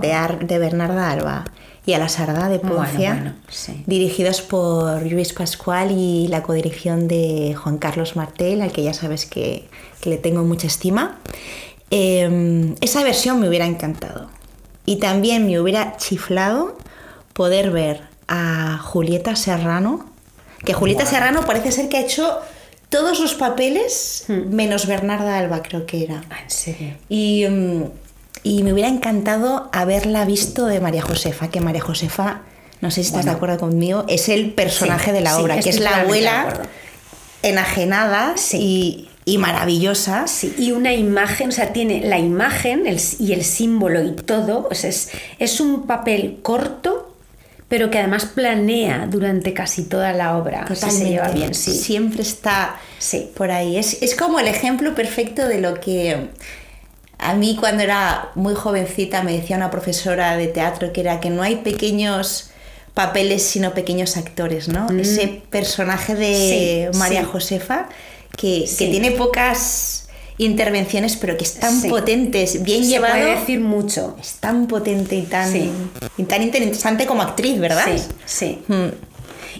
de, 0.00 0.12
Ar- 0.14 0.46
de 0.46 0.58
Bernarda 0.58 1.10
Alba, 1.10 1.44
y 1.86 1.92
a 1.92 1.98
La 1.98 2.08
Sarda 2.08 2.48
de 2.48 2.56
Bueno, 2.56 2.76
Poncia, 2.76 3.12
bueno, 3.14 3.34
sí. 3.50 3.84
dirigidos 3.86 4.40
por 4.40 5.02
Luis 5.04 5.34
Pascual 5.34 5.90
y 5.90 6.28
la 6.28 6.42
codirección 6.42 7.06
de 7.08 7.54
Juan 7.54 7.76
Carlos 7.76 8.16
Martel, 8.16 8.62
al 8.62 8.72
que 8.72 8.82
ya 8.82 8.94
sabes 8.94 9.26
que, 9.26 9.68
que 10.00 10.08
le 10.08 10.16
tengo 10.16 10.42
mucha 10.44 10.66
estima. 10.66 11.18
Eh, 11.96 12.74
esa 12.80 13.04
versión 13.04 13.38
me 13.38 13.48
hubiera 13.48 13.66
encantado. 13.66 14.28
Y 14.84 14.96
también 14.96 15.46
me 15.46 15.60
hubiera 15.60 15.96
chiflado 15.96 16.76
poder 17.34 17.70
ver 17.70 18.02
a 18.26 18.78
Julieta 18.82 19.36
Serrano, 19.36 20.04
que 20.64 20.74
Julieta 20.74 21.06
Serrano 21.06 21.42
parece 21.46 21.70
ser 21.70 21.88
que 21.88 21.98
ha 21.98 22.00
hecho 22.00 22.40
todos 22.88 23.20
los 23.20 23.34
papeles, 23.34 24.24
menos 24.28 24.86
Bernarda 24.86 25.38
Alba, 25.38 25.62
creo 25.62 25.86
que 25.86 26.02
era. 26.02 26.24
Ah, 26.30 26.40
¿En 26.42 26.50
serio? 26.50 26.94
Y, 27.08 27.46
mm, 27.48 27.84
y 28.42 28.64
me 28.64 28.72
hubiera 28.72 28.88
encantado 28.88 29.68
haberla 29.72 30.24
visto 30.24 30.66
de 30.66 30.80
María 30.80 31.02
Josefa, 31.02 31.48
que 31.48 31.60
María 31.60 31.80
Josefa, 31.80 32.40
no 32.80 32.90
sé 32.90 33.02
si 33.02 33.08
estás 33.08 33.24
de 33.24 33.30
acuerdo 33.30 33.58
conmigo, 33.58 34.04
es 34.08 34.28
el 34.28 34.52
personaje 34.52 35.10
Sí, 35.10 35.12
de 35.12 35.20
la 35.20 35.36
sí, 35.36 35.42
obra, 35.42 35.60
que 35.60 35.70
es 35.70 35.78
la 35.78 36.00
abuela 36.00 36.62
enajenada 37.42 38.34
y, 38.52 39.08
y 39.24 39.38
maravillosa. 39.38 40.26
Sí, 40.26 40.54
y 40.58 40.72
una 40.72 40.92
imagen, 40.92 41.48
o 41.48 41.52
sea, 41.52 41.72
tiene 41.72 42.02
la 42.04 42.18
imagen 42.18 42.86
el- 42.86 43.00
y 43.18 43.32
el 43.32 43.44
símbolo 43.44 44.02
y 44.04 44.12
todo, 44.12 44.68
o 44.70 44.74
sea, 44.74 44.90
es, 44.90 45.10
es 45.38 45.60
un 45.60 45.86
papel 45.86 46.38
corto, 46.42 47.10
pero 47.68 47.90
que 47.90 47.98
además 47.98 48.26
planea 48.26 49.06
durante 49.10 49.54
casi 49.54 49.84
toda 49.84 50.12
la 50.12 50.36
obra. 50.36 50.66
O 50.70 50.74
sea, 50.74 50.90
se 50.90 51.08
lleva 51.08 51.28
bien, 51.28 51.54
sí. 51.54 51.72
Siempre 51.72 52.22
está 52.22 52.76
Sí. 52.98 53.30
por 53.34 53.50
ahí. 53.50 53.78
Es, 53.78 54.02
es 54.02 54.14
como 54.14 54.38
el 54.38 54.46
ejemplo 54.46 54.94
perfecto 54.94 55.48
de 55.48 55.60
lo 55.60 55.80
que 55.80 56.28
a 57.18 57.34
mí 57.34 57.56
cuando 57.58 57.82
era 57.82 58.30
muy 58.34 58.54
jovencita 58.54 59.22
me 59.22 59.32
decía 59.32 59.56
una 59.56 59.70
profesora 59.70 60.36
de 60.36 60.48
teatro 60.48 60.92
que 60.92 61.00
era 61.00 61.20
que 61.20 61.30
no 61.30 61.42
hay 61.42 61.56
pequeños 61.56 62.50
papeles 62.92 63.42
sino 63.42 63.72
pequeños 63.72 64.16
actores, 64.18 64.68
¿no? 64.68 64.86
Ese 65.00 65.42
personaje 65.50 66.14
de 66.14 66.88
Mm. 66.90 66.92
Sí, 66.92 66.98
María 66.98 67.20
sí. 67.22 67.28
Josefa 67.32 67.88
que, 68.36 68.68
tiene 68.78 69.12
pocas 69.12 70.08
intervenciones 70.38 71.16
pero 71.16 71.36
que 71.36 71.44
es 71.44 71.54
tan 71.54 71.80
Sí. 71.80 71.88
potentes, 71.88 72.62
bien 72.62 72.82
Se 72.82 72.90
llevado. 72.90 73.14
puede 73.14 73.36
decir 73.38 73.60
mucho. 73.60 74.16
Es 74.20 74.34
tan 74.34 74.66
potente 74.66 75.14
y 75.16 75.22
tan, 75.22 75.50
Sí. 75.52 75.70
y 76.16 76.22
tan 76.24 76.42
interesante 76.42 77.06
como 77.06 77.22
actriz, 77.22 77.58
¿verdad? 77.60 77.84
Sí, 77.86 78.02
sí. 78.26 78.58
Mm. 78.68 78.88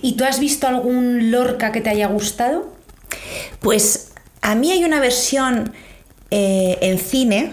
¿Y 0.02 0.16
tú 0.16 0.24
has 0.24 0.40
visto 0.40 0.66
algún 0.66 1.30
Lorca 1.30 1.70
que 1.72 1.80
te 1.80 1.90
haya 1.90 2.08
gustado? 2.08 2.72
Pues 3.60 4.08
a 4.42 4.54
mí 4.54 4.70
hay 4.72 4.84
una 4.84 5.00
versión 5.00 5.72
eh, 6.30 6.78
en 6.80 6.98
cine 6.98 7.52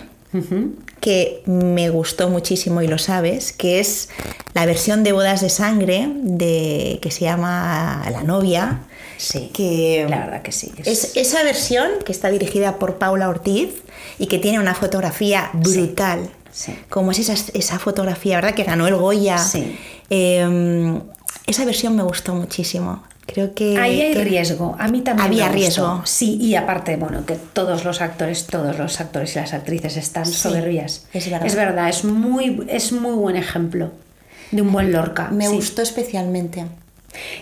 que 1.01 1.44
me 1.46 1.90
gustó 1.90 2.30
muchísimo 2.30 2.82
y 2.82 2.88
lo 2.88 2.98
sabes, 2.98 3.51
que 3.54 3.80
es 3.80 4.10
la 4.54 4.66
versión 4.66 5.04
de 5.04 5.12
Bodas 5.12 5.42
de 5.42 5.50
Sangre 5.50 6.10
de 6.16 6.98
que 7.01 7.12
se 7.12 7.22
llama 7.22 8.04
La 8.12 8.24
novia. 8.24 8.82
Sí. 9.22 9.50
Que 9.54 10.06
La 10.10 10.20
verdad 10.25 10.42
que 10.42 10.51
sí. 10.51 10.72
es 10.86 11.16
esa 11.16 11.44
versión 11.44 11.88
que 12.06 12.12
está 12.12 12.30
dirigida 12.32 12.78
por 12.80 12.98
Paula 12.98 13.30
Ortiz 13.30 13.70
y 14.18 14.25
que 14.28 14.40
tiene 14.40 14.60
una 14.60 14.74
fotografía 14.74 15.50
brutal. 15.54 16.30
sí. 16.51 16.74
Como 16.90 17.12
es 17.12 17.20
esa, 17.20 17.36
esa 17.54 17.78
fotografía, 17.80 18.38
¿verdad? 18.38 18.56
Que 18.56 18.63
ganó 18.63 18.88
el 18.88 18.96
Goya. 18.96 19.38
Sí. 19.38 19.78
Eh, 20.10 21.00
esa 21.46 21.66
versión 21.66 21.96
me 21.96 22.04
gustó 22.04 22.34
muchísimo. 22.34 23.04
Creo 23.28 23.54
que. 23.54 23.78
Ahí 23.78 24.01
hay 24.01 24.13
que- 24.13 24.24
riesgo. 24.24 24.75
A 24.80 24.88
mí 24.88 25.01
también. 25.01 25.28
Había 25.28 25.46
me 25.50 25.50
gustó. 25.66 25.82
riesgo. 25.86 26.01
Sí, 26.06 26.38
y 26.42 26.56
aparte, 26.56 26.98
bueno, 26.98 27.25
que 27.25 27.36
todos 27.36 27.86
los 27.86 28.01
actores, 28.01 28.48
todos 28.48 28.78
los 28.78 29.00
actores 29.00 29.36
y 29.36 29.40
las 29.40 29.54
actrices 29.54 29.96
están 29.98 30.25
Sí, 30.25 30.34
soberbias. 30.34 31.06
es 31.13 31.30
verdad. 31.30 31.46
Es 31.48 31.56
verdad, 31.56 31.90
es 31.90 32.04
muy, 32.04 32.66
es 32.68 32.92
muy 32.92 33.13
buen 33.13 33.36
ejemplo 33.36 33.92
de 34.51 34.62
un 34.63 34.72
buen 34.72 34.92
Lorca. 34.92 35.30
Me 35.30 35.48
sí. 35.48 35.54
gustó 35.56 35.82
especialmente. 35.84 36.66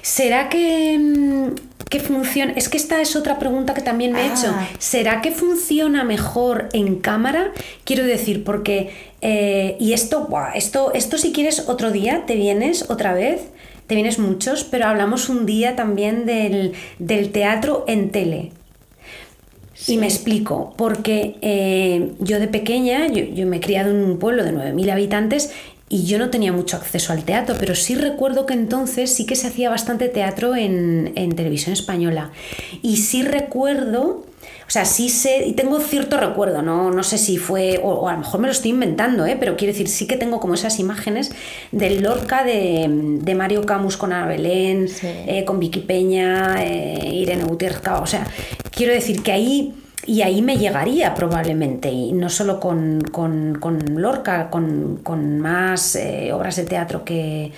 ¿Será 0.02 0.50
que, 0.50 1.54
que 1.90 2.00
funciona? 2.00 2.54
Es 2.56 2.70
que 2.70 2.78
esta 2.78 3.02
es 3.02 3.16
otra 3.16 3.40
pregunta 3.40 3.74
que 3.74 3.82
también 3.82 4.14
me 4.14 4.22
he 4.22 4.30
Ah. 4.30 4.34
hecho. 4.34 4.54
¿Será 4.78 5.22
que 5.22 5.32
funciona 5.32 6.04
mejor 6.04 6.70
en 6.74 6.96
cámara? 6.98 7.52
Quiero 7.84 8.04
decir, 8.06 8.44
porque. 8.44 8.92
eh, 9.22 9.76
y 9.82 9.92
esto, 9.94 10.28
buah, 10.30 10.54
esto, 10.54 10.94
esto 10.94 11.18
si 11.18 11.34
quieres 11.34 11.68
otro 11.68 11.92
día, 11.92 12.24
te 12.26 12.36
vienes 12.36 12.90
otra 12.90 13.14
vez, 13.14 13.42
te 13.88 13.96
vienes 13.96 14.18
muchos, 14.20 14.64
pero 14.64 14.86
hablamos 14.86 15.28
un 15.28 15.46
día 15.46 15.76
también 15.76 16.26
del, 16.26 16.72
del 17.00 17.32
teatro 17.32 17.84
en 17.88 18.12
tele. 18.12 18.52
Y 19.88 19.98
me 19.98 20.08
explico, 20.08 20.74
porque 20.78 21.38
eh, 21.42 22.12
yo 22.20 22.40
de 22.40 22.48
pequeña, 22.50 23.08
yo, 23.08 23.24
yo 23.24 23.46
me 23.48 23.58
he 23.58 23.60
criado 23.62 23.92
en 23.92 24.04
un 24.04 24.20
pueblo 24.20 24.44
de 24.44 24.52
9.000 24.54 24.92
habitantes 24.92 25.52
y 25.90 26.06
yo 26.06 26.20
no 26.20 26.30
tenía 26.30 26.54
mucho 26.54 26.78
acceso 26.78 27.12
al 27.14 27.24
teatro, 27.24 27.56
pero 27.60 27.74
sí 27.76 27.96
recuerdo 27.96 28.46
que 28.46 28.54
entonces 28.54 29.12
sí 29.14 29.26
que 29.26 29.36
se 29.36 29.48
hacía 29.48 29.70
bastante 29.72 30.08
teatro 30.08 30.56
en, 30.56 31.12
en 31.16 31.36
televisión 31.36 31.74
española. 31.74 32.30
Y 32.84 32.98
sí 32.98 33.24
recuerdo, 33.24 34.24
o 34.68 34.70
sea, 34.72 34.86
sí 34.86 35.10
sé, 35.10 35.48
y 35.48 35.54
tengo 35.54 35.80
cierto 35.80 36.18
recuerdo, 36.18 36.62
no, 36.62 36.92
no 36.92 37.02
sé 37.02 37.18
si 37.18 37.38
fue, 37.38 37.80
o, 37.84 37.90
o 37.90 38.08
a 38.08 38.14
lo 38.14 38.20
mejor 38.20 38.40
me 38.40 38.48
lo 38.48 38.52
estoy 38.52 38.70
inventando, 38.70 39.26
¿eh? 39.26 39.36
pero 39.40 39.58
quiero 39.58 39.74
decir, 39.74 39.88
sí 39.88 40.06
que 40.06 40.16
tengo 40.16 40.40
como 40.40 40.54
esas 40.54 40.80
imágenes 40.80 41.32
del 41.72 42.04
Lorca 42.04 42.44
de, 42.44 42.86
de 42.88 43.36
Mario 43.36 43.66
Camus 43.66 43.98
con 43.98 44.14
Ana 44.14 44.28
Belén, 44.28 44.88
Sí. 44.88 45.08
eh, 45.08 45.44
con 45.44 45.60
Vicky 45.60 45.80
Peña, 45.80 46.64
eh, 46.64 47.10
Irene 47.14 47.46
Gutiérrez 47.46 47.82
o 47.88 48.06
sea, 48.06 48.28
quiero 48.72 48.94
decir 48.94 49.24
que 49.24 49.32
ahí 49.32 49.74
y 50.06 50.22
ahí 50.22 50.42
me 50.42 50.58
llegaría 50.58 51.14
probablemente, 51.14 51.92
y 51.92 52.14
no 52.14 52.30
solo 52.30 52.60
con, 52.60 53.02
con- 53.02 53.56
con 53.60 53.80
Lorca, 54.02 54.50
con, 54.50 54.98
con 55.04 55.40
más 55.40 55.96
eh, 55.96 56.32
obras 56.34 56.56
de 56.56 56.64
teatro 56.64 57.04
que, 57.04 57.52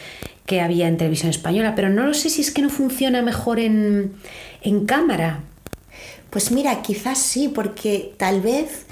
que 0.46 0.60
había 0.62 0.88
en 0.88 0.98
televisión 0.98 1.30
española, 1.30 1.74
pero 1.76 1.90
no 1.90 2.06
lo 2.06 2.14
sé 2.14 2.30
si 2.30 2.42
es 2.42 2.52
que 2.52 2.62
no 2.62 2.70
funciona 2.70 3.22
mejor 3.22 3.60
en, 3.60 4.14
en 4.64 4.86
cámara. 4.86 5.40
Pues 6.30 6.52
mira, 6.52 6.82
quizás 6.82 7.18
sí, 7.20 7.48
porque 7.50 8.14
tal 8.18 8.42
vez 8.42 8.86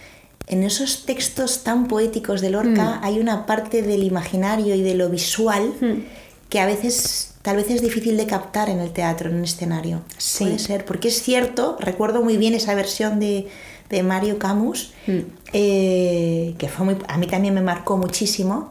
en 0.48 0.64
esos 0.64 1.06
textos 1.06 1.64
tan 1.64 1.88
poéticos 1.88 2.42
de 2.42 2.50
Lorca 2.50 3.00
hay 3.04 3.20
una 3.20 3.46
parte 3.46 3.82
del 3.82 4.04
imaginario 4.04 4.76
y 4.76 4.82
de 4.82 4.96
lo 4.96 5.10
visual 5.10 5.74
Mm. 5.82 6.04
Que 6.50 6.60
a 6.60 6.66
veces 6.66 7.32
tal 7.42 7.56
vez 7.58 7.70
es 7.70 7.82
difícil 7.82 8.18
de 8.18 8.26
captar 8.26 8.70
en 8.70 8.80
el 8.80 8.92
teatro, 8.92 9.30
en 9.30 9.36
un 9.38 9.44
escenario. 9.44 10.02
Sí. 10.18 10.44
Puede 10.46 10.60
ser, 10.60 10.86
porque 10.86 11.08
es 11.08 11.22
cierto, 11.22 11.78
recuerdo 11.80 12.24
muy 12.24 12.38
bien 12.38 12.54
esa 12.54 12.74
versión 12.76 13.20
de, 13.20 13.48
de 13.90 14.04
Mario 14.04 14.40
Camus, 14.40 14.92
Mm. 15.08 15.20
eh, 15.54 16.56
que 16.58 16.68
fue 16.68 16.86
muy, 16.86 16.98
a 17.08 17.18
mí 17.18 17.28
también 17.28 17.54
me 17.54 17.62
marcó 17.62 17.98
muchísimo. 17.98 18.70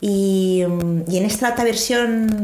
Y, 0.00 0.62
mm, 0.68 1.02
y 1.10 1.16
en 1.18 1.24
esta 1.24 1.50
otra 1.50 1.64
versión 1.64 2.42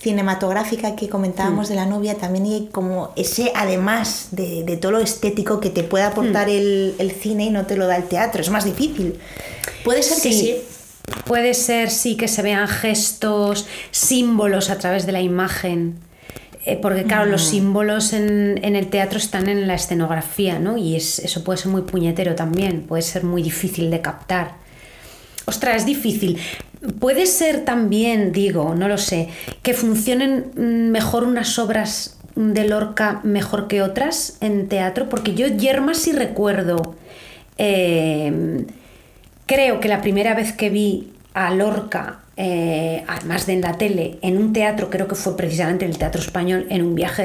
cinematográfica 0.00 0.94
que 0.94 1.08
comentábamos 1.08 1.68
de 1.68 1.74
la 1.74 1.84
novia, 1.86 2.14
también 2.16 2.44
hay 2.44 2.68
como 2.70 3.10
ese, 3.16 3.50
además 3.54 4.28
de, 4.30 4.62
de 4.62 4.76
todo 4.76 4.92
lo 4.92 4.98
estético 5.00 5.58
que 5.60 5.70
te 5.70 5.82
puede 5.82 6.04
aportar 6.04 6.48
el, 6.48 6.94
el 6.98 7.10
cine 7.10 7.46
y 7.46 7.50
no 7.50 7.66
te 7.66 7.76
lo 7.76 7.86
da 7.86 7.96
el 7.96 8.04
teatro, 8.04 8.40
es 8.40 8.50
más 8.50 8.64
difícil. 8.64 9.18
Puede 9.84 10.02
ser 10.02 10.22
que 10.22 10.32
sí. 10.32 10.56
Puede 11.24 11.54
ser, 11.54 11.90
sí, 11.90 12.16
que 12.16 12.28
se 12.28 12.42
vean 12.42 12.68
gestos, 12.68 13.66
símbolos 13.90 14.70
a 14.70 14.78
través 14.78 15.06
de 15.06 15.12
la 15.12 15.20
imagen. 15.20 15.96
Eh, 16.64 16.78
porque, 16.80 17.04
claro, 17.04 17.26
los 17.30 17.42
símbolos 17.42 18.12
en, 18.12 18.60
en 18.62 18.76
el 18.76 18.88
teatro 18.88 19.18
están 19.18 19.48
en 19.48 19.66
la 19.66 19.74
escenografía, 19.74 20.58
¿no? 20.58 20.76
Y 20.76 20.96
es- 20.96 21.18
eso 21.20 21.42
puede 21.44 21.58
ser 21.58 21.68
muy 21.72 21.82
puñetero 21.82 22.34
también, 22.34 22.82
puede 22.82 23.02
ser 23.02 23.24
muy 23.24 23.42
difícil 23.42 23.90
de 23.90 24.00
captar. 24.02 24.52
Ostras, 25.46 25.76
es 25.76 25.86
difícil. 25.86 26.38
Puede 27.00 27.26
ser 27.26 27.64
también, 27.64 28.32
digo, 28.32 28.74
no 28.74 28.86
lo 28.88 28.98
sé, 28.98 29.28
que 29.62 29.72
funcionen 29.72 30.50
mm, 30.56 30.90
mejor 30.90 31.24
unas 31.24 31.58
obras 31.58 32.18
de 32.34 32.68
Lorca 32.68 33.20
mejor 33.24 33.66
que 33.66 33.80
otras 33.82 34.36
en 34.40 34.68
teatro, 34.68 35.08
porque 35.08 35.34
yo 35.34 35.46
Yerma 35.48 35.94
sí 35.94 36.12
recuerdo. 36.12 36.96
eh, 37.56 38.64
creo 39.48 39.80
que 39.80 39.88
la 39.88 40.00
primera 40.00 40.34
vez 40.34 40.52
que 40.52 40.70
vi 40.70 41.08
a 41.34 41.52
Lorca, 41.52 42.20
eh, 42.36 43.02
además 43.08 43.46
de 43.46 43.54
en 43.54 43.62
la 43.62 43.78
tele, 43.78 44.18
en 44.22 44.36
un 44.36 44.52
teatro, 44.52 44.90
creo 44.90 45.08
que 45.08 45.16
fue 45.16 45.36
precisamente 45.36 45.84
en 45.86 45.90
el 45.90 45.98
Teatro 45.98 46.20
Español, 46.20 46.66
en 46.68 46.82
un 46.82 46.94
viaje 46.94 47.22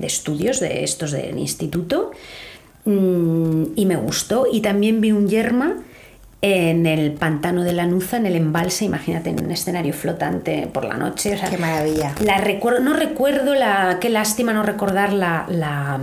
de, 0.00 0.06
estudios, 0.06 0.58
de 0.58 0.82
estos 0.82 1.12
del 1.12 1.38
instituto, 1.38 2.12
mm, 2.86 3.64
y 3.76 3.86
me 3.86 3.96
gustó. 3.96 4.46
Y 4.50 4.62
también 4.62 5.00
vi 5.00 5.12
un 5.12 5.28
Yerma 5.28 5.76
en 6.42 6.86
el 6.86 7.12
pantano 7.12 7.64
de 7.64 7.74
Lanuza, 7.74 8.16
en 8.16 8.24
el 8.24 8.34
embalse, 8.34 8.86
imagínate, 8.86 9.28
en 9.28 9.44
un 9.44 9.50
escenario 9.50 9.92
flotante 9.92 10.66
por 10.72 10.86
la 10.86 10.94
noche. 10.94 11.34
o 11.34 11.38
sea, 11.38 11.50
Qué 11.50 11.58
maravilla. 11.58 12.14
la 12.24 12.38
recuerdo, 12.38 12.80
no 12.80 12.94
recuerdo 12.94 13.54
la. 13.54 13.98
Qué 14.00 14.08
lástima 14.08 14.54
no 14.54 14.62
recordar 14.62 15.12
la, 15.12 15.44
la, 15.50 16.00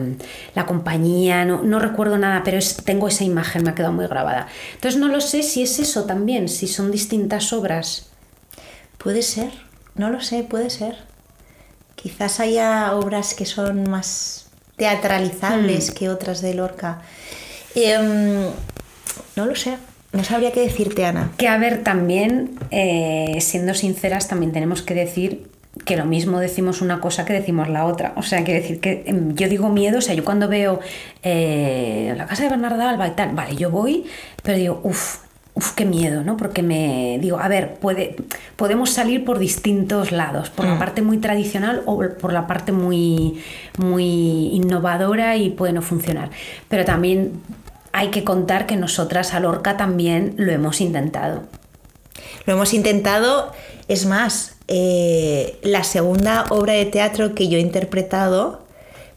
la 0.54 0.66
compañía, 0.68 1.44
no, 1.44 1.64
no 1.64 1.80
recuerdo 1.80 2.20
nada, 2.20 2.44
pero 2.46 2.58
es- 2.60 2.78
tengo 2.78 3.08
esa 3.08 3.24
imagen, 3.24 3.64
me 3.64 3.72
ha 3.72 3.76
quedado 3.76 3.94
muy 3.94 4.06
grabada. 4.06 4.48
Entonces 4.76 5.00
no 5.00 5.08
lo 5.08 5.22
sé 5.22 5.42
si 5.42 5.64
es 5.64 5.80
eso 5.80 6.04
también, 6.06 6.50
si 6.50 6.68
son 6.68 6.92
distintas 6.92 7.52
obras. 7.52 8.10
Puede 9.00 9.24
ser, 9.24 9.50
no 9.96 10.10
lo 10.12 10.22
sé, 10.22 10.44
puede 10.44 10.70
ser. 10.70 10.98
Quizás 11.96 12.40
haya 12.40 12.94
obras 12.96 13.34
que 13.34 13.46
son 13.48 13.90
más 13.90 14.50
teatralizables 14.76 15.90
que 15.90 16.10
otras 16.10 16.42
de 16.42 16.54
Lorca. 16.54 17.02
Em, 17.74 18.44
no 19.36 19.46
lo 19.48 19.56
sé, 19.56 19.78
no 20.14 20.24
sabría 20.24 20.52
qué 20.52 20.62
decirte, 20.62 21.06
Ana. 21.06 21.32
Que 21.38 21.48
a 21.48 21.58
ver, 21.58 21.84
también, 21.84 22.52
eh, 22.72 23.38
siendo 23.40 23.74
sinceras, 23.74 24.28
también 24.28 24.52
tenemos 24.52 24.82
que 24.82 24.94
decir 24.94 25.48
que 25.86 25.96
lo 25.96 26.06
mismo 26.06 26.40
decimos 26.40 26.82
una 26.82 27.00
cosa 27.00 27.24
que 27.24 27.34
decimos 27.34 27.70
la 27.70 27.86
otra. 27.86 28.14
O 28.16 28.24
sea, 28.24 28.44
quiero 28.44 28.62
decir 28.62 28.80
que 28.80 29.04
em, 29.06 29.36
yo 29.36 29.48
digo 29.48 29.70
miedo, 29.70 30.00
o 30.00 30.02
sea, 30.02 30.16
yo 30.16 30.26
cuando 30.26 30.48
veo 30.48 30.80
eh, 31.24 32.14
la 32.18 32.26
casa 32.26 32.44
de 32.44 32.50
Bernarda 32.50 32.90
Alba 32.90 33.08
y 33.08 33.12
tal, 33.12 33.36
vale, 33.36 33.56
yo 33.56 33.70
voy, 33.70 34.06
pero 34.42 34.58
digo, 34.58 34.80
uff, 34.84 35.18
uf, 35.54 35.74
qué 35.74 35.86
miedo, 35.86 36.24
¿no? 36.24 36.36
Porque 36.36 36.64
me 36.64 37.20
digo, 37.22 37.38
a 37.40 37.48
ver, 37.48 37.76
puede, 37.76 38.16
podemos 38.56 38.90
salir 38.92 39.24
por 39.24 39.38
distintos 39.40 40.12
lados, 40.12 40.50
por 40.50 40.66
la 40.66 40.76
Mm. 40.76 40.80
parte 40.80 41.02
muy 41.04 41.18
tradicional 41.20 41.84
o 41.86 42.00
por 42.20 42.34
la 42.34 42.48
parte 42.48 42.72
muy, 42.72 43.40
muy 43.78 44.50
innovadora 44.54 45.36
y 45.36 45.50
puede 45.52 45.74
no 45.74 45.82
funcionar. 45.84 46.30
Pero 46.70 46.86
también 46.86 47.34
hay 47.94 48.10
que 48.10 48.24
contar 48.24 48.66
que 48.68 48.76
nosotras 48.76 49.34
a 49.34 49.40
Lorca 49.40 49.78
también 49.78 50.34
lo 50.38 50.52
hemos 50.52 50.82
intentado. 50.82 51.44
Lo 52.46 52.54
hemos 52.54 52.74
intentado, 52.74 53.52
es 53.88 54.06
más, 54.06 54.56
eh, 54.68 55.60
la 55.64 55.84
segunda 55.84 56.46
obra 56.50 56.74
de 56.74 56.86
teatro 56.86 57.34
que 57.36 57.48
yo 57.48 57.58
he 57.58 57.62
interpretado 57.62 58.66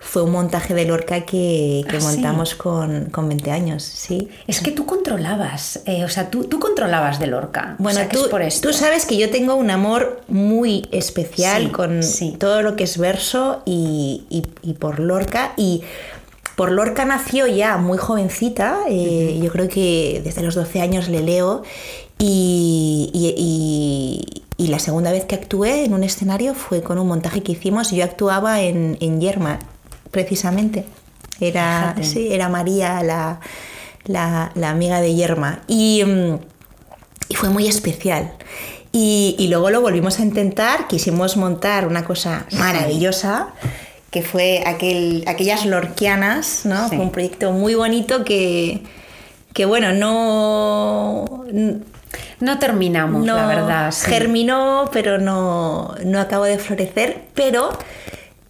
fue 0.02 0.22
un 0.22 0.30
montaje 0.32 0.72
de 0.72 0.86
Lorca 0.86 1.26
que, 1.26 1.84
que 1.88 1.96
Ah, 1.98 2.00
sí. 2.00 2.06
montamos 2.06 2.54
con, 2.54 3.06
con 3.10 3.28
20 3.28 3.50
años, 3.50 3.82
sí. 3.82 4.30
Es 4.46 4.60
que 4.60 4.70
tú 4.72 4.86
controlabas, 4.86 5.80
eh, 5.84 6.04
o 6.04 6.08
sea, 6.08 6.30
tú, 6.30 6.44
tú 6.44 6.58
controlabas 6.58 7.18
de 7.20 7.26
Lorca. 7.26 7.76
O 7.78 7.82
Bueno, 7.82 7.98
sea, 7.98 8.08
tú, 8.08 8.22
es 8.24 8.28
por 8.28 8.40
esto. 8.40 8.68
tú 8.68 8.74
sabes 8.74 9.04
que 9.04 9.18
yo 9.18 9.28
tengo 9.30 9.54
un 9.56 9.70
amor 9.70 10.22
muy 10.26 10.88
especial 10.90 11.64
Sí, 11.64 11.68
con 11.70 12.02
sí. 12.02 12.36
todo 12.38 12.62
lo 12.62 12.76
que 12.76 12.84
es 12.84 12.96
verso 12.96 13.62
y, 13.66 14.24
y- 14.30 14.46
y 14.62 14.72
por 14.74 15.00
Lorca. 15.00 15.52
Y 15.58 15.82
por 16.60 16.72
Lorca 16.72 17.06
nació 17.06 17.46
ya 17.46 17.78
muy 17.78 17.96
jovencita, 17.96 18.80
eh, 18.86 19.40
yo 19.42 19.50
creo 19.50 19.66
que 19.66 20.20
desde 20.22 20.42
los 20.42 20.54
12 20.54 20.82
años 20.82 21.08
le 21.08 21.22
leo. 21.22 21.62
Y, 22.18 23.08
y- 23.14 23.34
y- 23.38 24.42
y 24.62 24.66
la 24.68 24.78
segunda 24.78 25.10
vez 25.10 25.24
que 25.24 25.36
actué 25.36 25.84
en 25.86 25.94
un 25.94 26.04
escenario 26.04 26.52
fue 26.54 26.82
con 26.82 26.98
un 26.98 27.08
montaje 27.08 27.42
que 27.42 27.52
hicimos. 27.52 27.90
Yo 27.92 28.04
actuaba 28.04 28.60
en, 28.60 28.98
en 29.00 29.22
Yerma, 29.22 29.58
precisamente. 30.10 30.84
Era, 31.40 31.94
sí, 32.02 32.28
era 32.30 32.50
María, 32.50 33.02
la, 33.02 33.40
la- 34.04 34.52
la 34.54 34.68
amiga 34.68 35.00
de 35.00 35.14
Yerma. 35.14 35.60
Y. 35.66 36.02
mm, 36.04 36.34
y 37.30 37.34
fue 37.36 37.48
muy 37.48 37.68
especial. 37.68 38.32
Y, 38.92 39.34
y 39.38 39.48
luego 39.48 39.70
lo 39.70 39.80
volvimos 39.80 40.18
a 40.18 40.22
intentar, 40.22 40.88
quisimos 40.88 41.38
montar 41.38 41.86
una 41.86 42.04
cosa 42.04 42.44
maravillosa, 42.58 43.54
que 44.10 44.22
fue 44.22 44.62
aquel, 44.66 45.24
aquellas 45.26 45.64
lorquianas, 45.66 46.62
¿no? 46.64 46.88
Sí. 46.88 46.96
Fue 46.96 47.04
un 47.04 47.10
proyecto 47.12 47.52
muy 47.52 47.74
bonito 47.74 48.24
que, 48.24 48.82
que 49.52 49.64
bueno, 49.66 49.92
no, 49.92 51.44
No 52.40 52.58
terminamos, 52.58 53.24
no 53.24 53.36
la 53.36 53.46
verdad. 53.46 53.90
sí. 53.92 54.06
germinó, 54.10 54.88
pero 54.92 55.18
no, 55.18 55.94
no 56.04 56.20
acabó 56.20 56.44
de 56.44 56.58
florecer, 56.58 57.22
pero 57.34 57.70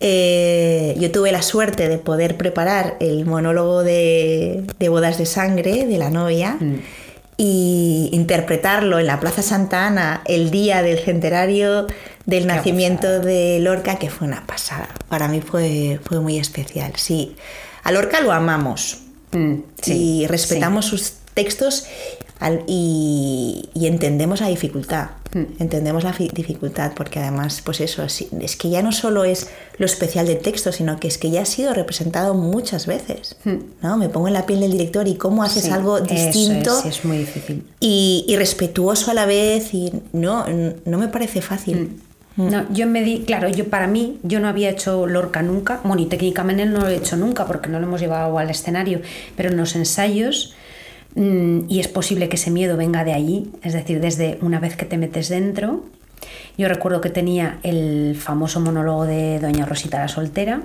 eh, 0.01 0.95
yo 0.99 1.11
tuve 1.13 1.31
la 1.33 1.43
suerte 1.43 1.89
de 1.89 1.99
poder 1.99 2.37
preparar 2.39 2.97
el 3.01 3.27
monólogo 3.27 3.83
de, 3.83 4.65
de 4.79 4.89
bodas 4.89 5.19
de 5.19 5.27
sangre 5.27 5.87
de 5.87 5.99
la 5.99 6.09
novia 6.11 6.57
Mm. 6.59 6.77
y 7.37 8.09
interpretarlo 8.13 8.99
en 8.99 9.07
la 9.07 9.21
Plaza 9.21 9.43
Santa 9.43 9.87
Ana 9.87 10.23
el 10.27 10.51
día 10.51 10.83
del 10.83 10.99
centenario 10.99 11.87
del 12.31 12.47
nacimiento 12.47 13.21
de 13.21 13.59
Lorca, 13.61 13.97
que 13.99 14.09
fue 14.11 14.27
una 14.27 14.47
pasada. 14.47 14.89
Para 15.09 15.29
mí 15.29 15.41
fue, 15.41 16.01
fue 16.05 16.21
muy 16.21 16.39
especial, 16.39 16.93
sí. 16.97 17.35
A 17.83 17.93
Lorca 17.93 18.21
lo 18.21 18.33
amamos 18.33 18.99
Mm, 19.33 19.61
sí, 19.81 19.93
y 20.23 20.27
respetamos 20.27 20.87
sus 20.87 21.13
textos 21.35 21.85
al- 22.41 22.65
y, 22.67 23.69
y 23.75 23.87
entendemos 23.87 24.41
la 24.41 24.49
dificultad. 24.49 25.11
Mm. 25.33 25.45
Entendemos 25.63 26.03
la 26.03 26.13
fi- 26.13 26.31
dificultad 26.35 26.91
porque 26.97 27.21
además, 27.21 27.63
pues 27.65 27.81
eso, 27.81 28.03
es 28.03 28.57
que 28.57 28.71
ya 28.71 28.83
no 28.83 28.91
solo 28.91 29.23
es 29.25 29.47
lo 29.79 29.87
especial 29.87 30.27
del 30.27 30.39
texto, 30.39 30.73
sino 30.73 30.99
que 30.99 31.07
es 31.07 31.17
que 31.17 31.31
ya 31.31 31.43
ha 31.43 31.45
sido 31.45 31.73
representado 31.75 32.35
muchas 32.35 32.87
veces. 32.87 33.37
¿no? 33.83 33.97
Me 33.97 34.09
pongo 34.09 34.27
en 34.27 34.35
la 34.35 34.47
piel 34.47 34.59
del 34.59 34.73
director 34.73 35.07
y 35.07 35.15
cómo 35.15 35.45
haces 35.45 35.63
Mm. 35.65 35.67
Sí, 35.69 35.73
algo 35.73 35.99
eso 35.99 36.07
distinto 36.13 36.77
es, 36.77 36.83
sí, 36.83 36.89
es 36.89 37.05
muy 37.05 37.19
difícil. 37.19 37.65
y, 37.79 38.25
y 38.27 38.35
respetuoso 38.35 39.13
a 39.13 39.15
la 39.15 39.27
vez 39.27 39.73
y 39.75 39.93
no, 40.13 40.45
no 40.85 40.99
me 40.99 41.07
parece 41.07 41.41
fácil. 41.41 42.03
No, 42.37 42.65
yo 42.73 42.87
me 42.87 43.03
di, 43.03 43.25
claro, 43.25 43.49
yo 43.49 43.69
para 43.69 43.87
mí, 43.87 44.19
yo 44.23 44.41
no 44.41 44.49
había 44.49 44.71
hecho 44.71 45.07
Lorca 45.07 45.43
nunca, 45.43 45.81
bueno, 45.85 46.03
y 46.03 46.07
técnicamente 46.07 46.65
no 46.65 46.81
lo 46.81 46.89
he 46.89 46.97
hecho 46.97 47.17
nunca 47.17 47.47
porque 47.47 47.69
no 47.69 47.81
lo 47.81 47.87
hemos 47.87 48.01
llevado 48.01 48.39
al 48.39 48.51
escenario, 48.51 49.03
pero 49.37 49.51
en 49.51 49.57
los 49.57 49.75
ensayos, 49.75 50.55
mm, 51.17 51.63
y 51.69 51.81
es 51.81 51.89
posible 51.89 52.29
que 52.29 52.37
ese 52.37 52.51
miedo 52.51 52.77
venga 52.77 53.05
de 53.05 53.13
allí, 53.13 53.51
es 53.63 53.73
decir, 53.73 54.01
desde 54.01 54.39
una 54.43 54.61
vez 54.61 54.77
que 54.77 54.87
te 54.87 54.97
metes 54.97 55.29
dentro. 55.29 55.85
Yo 56.57 56.69
recuerdo 56.69 57.01
que 57.01 57.11
tenía 57.11 57.59
el 57.63 58.17
famoso 58.19 58.61
monólogo 58.61 59.07
de 59.07 59.41
Doña 59.41 59.67
Rosita 59.67 59.99
la 59.99 60.09
soltera, 60.09 60.63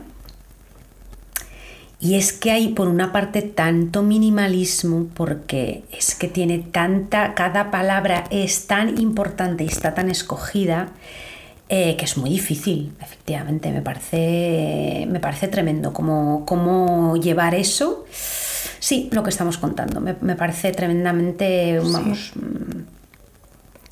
y 1.99 2.15
es 2.15 2.34
que 2.34 2.51
hay 2.51 2.69
por 2.69 2.88
una 2.88 3.12
parte 3.12 3.41
tanto 3.41 4.04
minimalismo 4.04 5.08
porque 5.13 5.84
es 5.91 6.13
que 6.13 6.28
tiene 6.28 6.60
tanta, 6.60 7.34
cada 7.34 7.71
palabra 7.71 8.25
es 8.30 8.67
tan 8.67 8.99
importante 9.01 9.63
y 9.63 9.67
está 9.67 9.93
tan 9.93 10.12
escogida 10.12 10.89
eh, 11.67 11.95
que 11.97 12.06
es 12.06 12.17
muy 12.17 12.30
difícil, 12.30 12.93
efectivamente, 13.01 13.71
me 13.71 13.82
parece, 13.82 15.08
me 15.10 15.19
parece 15.19 15.47
tremendo 15.47 15.93
cómo, 15.93 16.45
cómo 16.45 17.17
llevar 17.17 17.56
eso. 17.56 18.06
Sí, 18.80 19.10
lo 19.12 19.23
que 19.23 19.32
estamos 19.32 19.58
contando, 19.58 19.99
me, 19.99 20.15
me 20.21 20.36
parece 20.36 20.71
tremendamente, 20.71 21.80
vamos, 21.80 22.34
mm, 22.36 22.95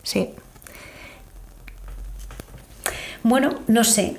Sí. 0.04 0.30
Bueno, 3.24 3.56
no 3.68 3.86
sé. 3.86 4.18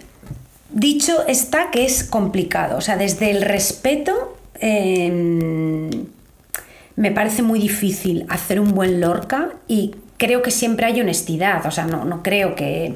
Dicho 0.70 1.26
está 1.28 1.70
que 1.70 1.84
es 1.84 2.04
complicado. 2.04 2.78
O 2.78 2.80
sea, 2.80 2.96
desde 2.96 3.30
el 3.30 3.42
respeto 3.42 4.36
eh, 4.60 5.90
me 6.96 7.10
parece 7.10 7.42
muy 7.42 7.60
difícil 7.60 8.24
hacer 8.28 8.60
un 8.60 8.72
buen 8.72 9.00
Lorca 9.00 9.50
y 9.68 9.94
creo 10.24 10.40
que 10.40 10.50
siempre 10.50 10.86
hay 10.86 11.00
honestidad. 11.00 11.66
O 11.66 11.70
sea, 11.70 11.84
no, 11.84 12.06
no 12.06 12.22
creo 12.22 12.54
que, 12.54 12.94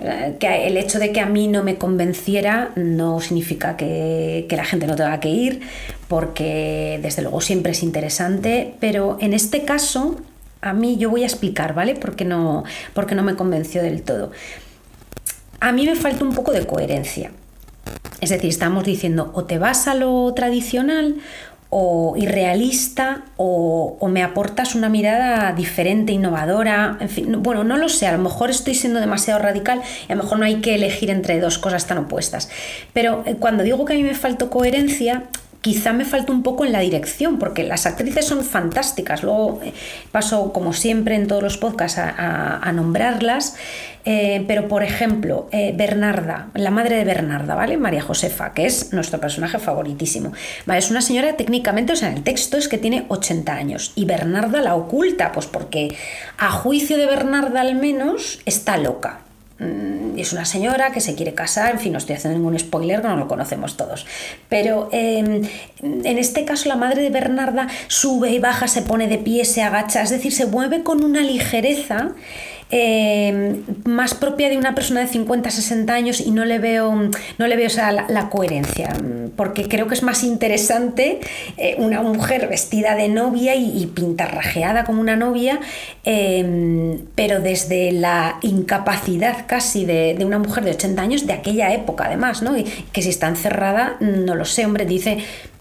eh, 0.00 0.36
que 0.40 0.66
el 0.66 0.78
hecho 0.78 0.98
de 0.98 1.12
que 1.12 1.20
a 1.20 1.26
mí 1.26 1.46
no 1.46 1.62
me 1.62 1.76
convenciera 1.76 2.70
no 2.74 3.20
significa 3.20 3.76
que, 3.76 4.46
que 4.48 4.56
la 4.56 4.64
gente 4.64 4.86
no 4.86 4.96
tenga 4.96 5.20
que 5.20 5.28
ir, 5.28 5.60
porque 6.08 6.98
desde 7.02 7.20
luego 7.20 7.42
siempre 7.42 7.72
es 7.72 7.82
interesante. 7.82 8.74
Pero 8.80 9.18
en 9.20 9.34
este 9.34 9.64
caso, 9.64 10.16
a 10.62 10.72
mí 10.72 10.96
yo 10.96 11.10
voy 11.10 11.22
a 11.22 11.26
explicar, 11.26 11.74
¿vale? 11.74 11.96
Porque 11.96 12.24
no, 12.24 12.64
porque 12.94 13.14
no 13.14 13.22
me 13.22 13.34
convenció 13.34 13.82
del 13.82 14.00
todo. 14.00 14.30
A 15.60 15.72
mí 15.72 15.84
me 15.84 15.96
falta 15.96 16.24
un 16.24 16.34
poco 16.34 16.52
de 16.52 16.66
coherencia. 16.66 17.30
Es 18.22 18.30
decir, 18.30 18.48
estamos 18.48 18.84
diciendo 18.84 19.30
o 19.34 19.44
te 19.44 19.58
vas 19.58 19.86
a 19.86 19.94
lo 19.94 20.32
tradicional 20.34 21.16
o 21.72 22.14
irrealista 22.16 23.22
o, 23.36 23.96
me 24.08 24.22
aportas 24.24 24.74
una 24.74 24.88
mirada 24.88 25.52
diferente, 25.52 26.12
innovadora, 26.12 26.96
en 27.00 27.08
fin, 27.08 27.30
no- 27.30 27.38
bueno, 27.38 27.62
no 27.64 27.76
lo 27.76 27.88
sé, 27.88 28.06
a 28.08 28.12
lo 28.12 28.18
mejor 28.18 28.50
estoy 28.50 28.74
siendo 28.74 28.98
demasiado 28.98 29.38
radical 29.40 29.80
y 30.08 30.12
a 30.12 30.16
lo 30.16 30.22
mejor 30.24 30.38
no 30.40 30.44
hay 30.44 30.56
que 30.56 30.74
elegir 30.74 31.10
entre 31.10 31.40
dos 31.40 31.58
cosas 31.58 31.86
tan 31.86 31.98
opuestas. 31.98 32.50
Pero 32.92 33.22
eh, 33.24 33.36
cuando 33.38 33.62
digo 33.62 33.84
que 33.84 33.92
a 33.94 33.96
mí 33.96 34.02
me 34.02 34.14
faltó 34.16 34.50
coherencia, 34.50 35.24
quizá 35.60 35.92
me 35.92 36.04
falta 36.04 36.32
un 36.32 36.42
poco 36.42 36.64
en 36.64 36.72
la 36.72 36.80
dirección, 36.80 37.38
porque 37.38 37.64
las 37.64 37.86
actrices 37.86 38.26
son 38.26 38.44
fantásticas. 38.44 39.22
Luego 39.22 39.60
eh, 39.62 39.72
paso, 40.10 40.52
como 40.52 40.72
siempre, 40.72 41.14
en 41.14 41.26
todos 41.26 41.42
los 41.42 41.58
podcasts 41.58 41.98
a, 41.98 42.72
nombrarlas. 42.72 43.56
Eh, 44.06 44.44
pero, 44.48 44.68
por 44.68 44.82
ejemplo, 44.82 45.48
eh, 45.52 45.74
Bernarda, 45.76 46.48
la 46.54 46.70
madre 46.70 46.96
de 46.96 47.04
Bernarda, 47.04 47.54
¿vale? 47.54 47.76
María 47.76 48.00
Josefa, 48.00 48.54
que 48.54 48.64
es 48.64 48.94
nuestro 48.94 49.20
personaje 49.20 49.58
favoritísimo. 49.58 50.32
Es 50.74 50.90
una 50.90 51.02
señora 51.02 51.36
técnicamente, 51.36 51.92
o 51.92 51.96
sea, 51.96 52.08
en 52.08 52.16
el 52.16 52.22
texto 52.22 52.56
es 52.56 52.68
que 52.68 52.78
tiene 52.78 53.04
80 53.08 53.52
años. 53.52 53.92
Y 53.96 54.06
Bernarda 54.06 54.62
la 54.62 54.74
oculta, 54.74 55.32
pues 55.32 55.46
porque 55.46 55.94
a 56.38 56.50
juicio 56.50 56.96
de 56.96 57.06
Bernarda 57.06 57.60
al 57.60 57.74
menos 57.74 58.40
está 58.46 58.78
loca. 58.78 59.20
Mm, 59.60 60.18
Es 60.18 60.32
una 60.32 60.44
señora 60.44 60.90
que 60.90 61.00
se 61.00 61.14
quiere 61.14 61.34
casar, 61.34 61.70
en 61.72 61.78
fin, 61.78 61.92
no 61.92 61.98
estoy 61.98 62.16
haciendo 62.16 62.38
ningún 62.38 62.58
spoiler, 62.58 63.02
no 63.02 63.16
lo 63.16 63.28
conocemos 63.28 63.76
todos. 63.76 64.06
Pero 64.48 64.88
eh, 64.92 65.42
en 65.82 66.18
este 66.18 66.44
caso 66.44 66.68
la 66.68 66.76
madre 66.76 67.02
de 67.02 67.10
Bernarda 67.10 67.68
sube 67.86 68.30
y 68.30 68.38
baja, 68.38 68.66
se 68.68 68.82
pone 68.82 69.06
de 69.06 69.18
pie, 69.18 69.44
se 69.44 69.62
agacha, 69.62 70.02
es 70.02 70.10
decir, 70.10 70.32
se 70.32 70.46
mueve 70.46 70.82
con 70.82 71.04
una 71.04 71.20
ligereza 71.22 72.12
eh, 72.70 73.62
más 73.84 74.14
propia 74.14 74.48
de 74.48 74.56
una 74.56 74.74
persona 74.74 75.00
de 75.00 75.08
50, 75.08 75.50
60 75.50 75.92
años 75.92 76.20
y 76.20 76.30
no 76.30 76.44
le 76.44 76.58
veo, 76.58 77.10
no 77.38 77.46
le 77.46 77.56
veo 77.56 77.68
la, 78.08 78.28
coherencia, 78.30 78.92
porque 79.36 79.66
creo 79.68 79.88
que 79.88 79.94
es 79.94 80.02
más 80.02 80.22
interesante 80.22 81.20
eh, 81.56 81.74
una 81.78 82.02
mujer 82.02 82.48
vestida 82.48 82.94
de 82.94 83.08
novia 83.08 83.54
y, 83.56 83.86
pintarrajeada 83.86 84.84
como 84.84 85.00
una 85.00 85.16
novia, 85.16 85.58
eh, 86.04 86.98
pero 87.14 87.40
desde 87.40 87.92
la 87.92 88.38
incapacidad 88.42 89.46
casi 89.46 89.84
de, 89.84 90.16
una 90.24 90.38
mujer 90.38 90.64
de 90.64 90.70
80 90.72 91.02
años 91.02 91.26
de 91.26 91.32
aquella 91.32 91.72
época 91.74 92.04
además, 92.04 92.42
¿no? 92.42 92.54
Que 92.92 93.02
si 93.02 93.08
está 93.08 93.26
encerrada, 93.28 93.96
no 94.00 94.34
lo 94.34 94.44
sé, 94.44 94.64
hombre, 94.64 94.84
dice 94.84 95.18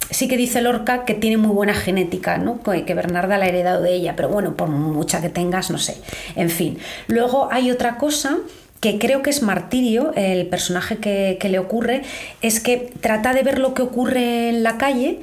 sí 0.09 0.27
que 0.27 0.37
dice 0.37 0.61
Lorca 0.61 1.05
que 1.05 1.13
tiene 1.13 1.37
muy 1.37 1.51
buena 1.51 1.73
genética, 1.73 2.37
¿no? 2.37 2.61
Que 2.61 2.93
Bernarda 2.93 3.37
la 3.37 3.45
ha 3.45 3.47
heredado 3.47 3.81
de 3.81 3.93
ella, 3.93 4.15
pero 4.15 4.29
bueno, 4.29 4.55
por 4.55 4.69
mucha 4.69 5.21
que 5.21 5.29
tengas, 5.29 5.71
no 5.71 5.77
sé. 5.77 5.97
En 6.35 6.49
fin. 6.49 6.77
Luego 7.07 7.49
hay 7.51 7.71
otra 7.71 7.97
cosa 7.97 8.37
que 8.79 8.97
creo 8.97 9.21
que 9.21 9.29
es 9.29 9.41
martirio, 9.41 10.13
el 10.15 10.47
personaje 10.47 10.97
que, 10.97 11.37
que 11.39 11.49
le 11.49 11.59
ocurre, 11.59 12.03
es 12.41 12.61
que 12.61 12.93
trata 13.01 13.33
de 13.33 13.43
ver 13.43 13.59
lo 13.59 13.73
que 13.73 13.81
ocurre 13.81 14.49
en 14.49 14.63
la 14.63 14.77
calle 14.77 15.19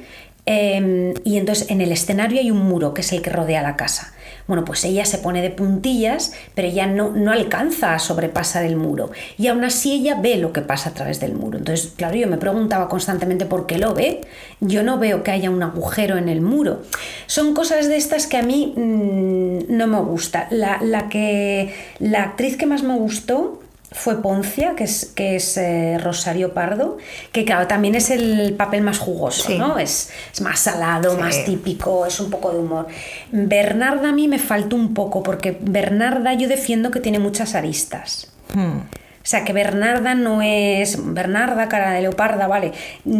Em, 0.49 1.13
y 1.25 1.37
entonces 1.37 1.69
en 1.69 1.81
el 1.81 1.91
escenario 1.91 2.39
hay 2.39 2.51
un 2.51 2.59
muro 2.59 2.93
que 2.93 3.01
es 3.01 3.11
el 3.11 3.21
que 3.21 3.29
rodea 3.29 3.61
la 3.61 3.75
casa. 3.75 4.13
Bueno, 4.47 4.63
pues 4.63 4.83
ella 4.85 5.05
se 5.05 5.17
pone 5.17 5.41
de 5.41 5.49
puntillas, 5.49 6.33
pero 6.55 6.67
ella 6.67 6.87
no, 6.87 7.11
no 7.11 7.31
alcanza 7.31 7.93
a 7.93 7.99
sobrepasar 7.99 8.63
el 8.63 8.77
muro. 8.77 9.11
Y 9.37 9.47
aún 9.47 9.63
así 9.63 9.93
ella 9.93 10.19
ve 10.21 10.37
lo 10.37 10.53
que 10.53 10.61
pasa 10.61 10.89
a 10.89 10.93
través 10.93 11.19
del 11.19 11.33
muro. 11.33 11.57
Entonces, 11.57 11.93
claro, 11.95 12.15
yo 12.15 12.27
me 12.27 12.37
preguntaba 12.37 12.87
constantemente 12.87 13.45
por 13.45 13.65
qué 13.65 13.77
lo 13.77 13.93
ve. 13.93 14.21
Yo 14.61 14.83
no 14.83 14.99
veo 14.99 15.23
que 15.23 15.31
haya 15.31 15.49
un 15.49 15.61
agujero 15.61 16.17
en 16.17 16.29
el 16.29 16.41
muro. 16.41 16.81
Son 17.25 17.53
cosas 17.53 17.87
de 17.87 17.97
estas 17.97 18.27
que 18.27 18.37
a 18.37 18.43
mí 18.43 18.73
mm, 18.75 19.75
no 19.75 19.87
me 19.87 19.99
gusta. 19.99 20.47
La, 20.49 20.79
la, 20.81 21.09
que, 21.09 21.73
la 21.99 22.23
actriz 22.23 22.57
que 22.57 22.65
más 22.65 22.83
me 22.83 22.95
gustó 22.95 23.61
fue 23.91 24.21
Poncia, 24.21 24.75
que 24.75 24.83
es, 24.83 25.05
que 25.15 25.37
es 25.37 25.57
eh, 25.57 25.97
Rosario 25.97 26.53
Pardo, 26.53 26.97
que 27.31 27.45
claro, 27.45 27.67
también 27.67 27.95
es 27.95 28.09
el 28.09 28.53
papel 28.55 28.81
más 28.81 28.99
jugoso, 28.99 29.49
¿no? 29.57 29.79
Es, 29.79 30.09
es, 30.33 30.41
más 30.41 30.59
salado, 30.59 31.17
más 31.17 31.45
típico, 31.45 32.05
es 32.05 32.19
un 32.19 32.29
poco 32.29 32.51
de 32.51 32.59
humor. 32.59 32.87
Bernarda 33.31 34.09
a 34.09 34.11
mí 34.11 34.27
me 34.27 34.39
faltó 34.39 34.75
un 34.75 34.93
poco, 34.93 35.23
porque 35.23 35.57
Bernarda 35.61 36.33
yo 36.33 36.49
defiendo 36.49 36.91
que 36.91 36.99
tiene 36.99 37.19
muchas 37.19 37.55
aristas. 37.55 38.31
Hmm. 38.53 38.79
O 38.79 39.29
sea, 39.29 39.43
que 39.43 39.51
Bernarda 39.51 40.15
no 40.15 40.41
es. 40.41 40.97
Bernarda, 41.13 41.67
cara 41.67 41.91
de 41.91 42.01
leoparda, 42.01 42.47
vale. 42.47 42.71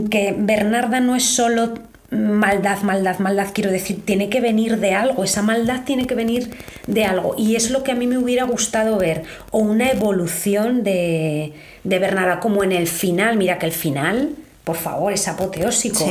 Que 0.10 0.34
Bernarda 0.38 1.02
no 1.02 1.18
es 1.18 1.24
solo 1.24 1.74
maldad, 2.10 2.82
maldad, 2.84 3.20
maldad, 3.20 3.50
quiero 3.54 3.70
decir, 3.70 4.06
tiene 4.06 4.30
que 4.30 4.39
venir 4.39 4.78
de 4.78 4.93
algo, 4.93 5.24
esa 5.24 5.41
maldad 5.41 5.84
tiene 5.86 6.08
que 6.08 6.15
venir 6.15 6.52
de 6.86 7.06
algo. 7.06 7.36
Y 7.38 7.56
es 7.56 7.70
lo 7.70 7.84
que 7.84 7.91
a 7.91 7.96
mí 7.96 8.08
me 8.08 8.17
hubiera 8.17 8.46
gustado 8.46 8.98
ver, 8.98 9.24
o 9.52 9.60
una 9.60 9.89
evolución 9.89 10.84
de, 10.84 11.54
de 11.84 12.00
Bernarda, 12.00 12.39
como 12.39 12.63
en 12.63 12.72
el 12.72 12.88
final, 12.88 13.38
mira 13.38 13.60
que 13.60 13.65
el 13.65 13.74
final, 13.74 14.36
por 14.63 14.78
favor, 14.78 15.13
es 15.13 15.28
apoteósico. 15.28 16.06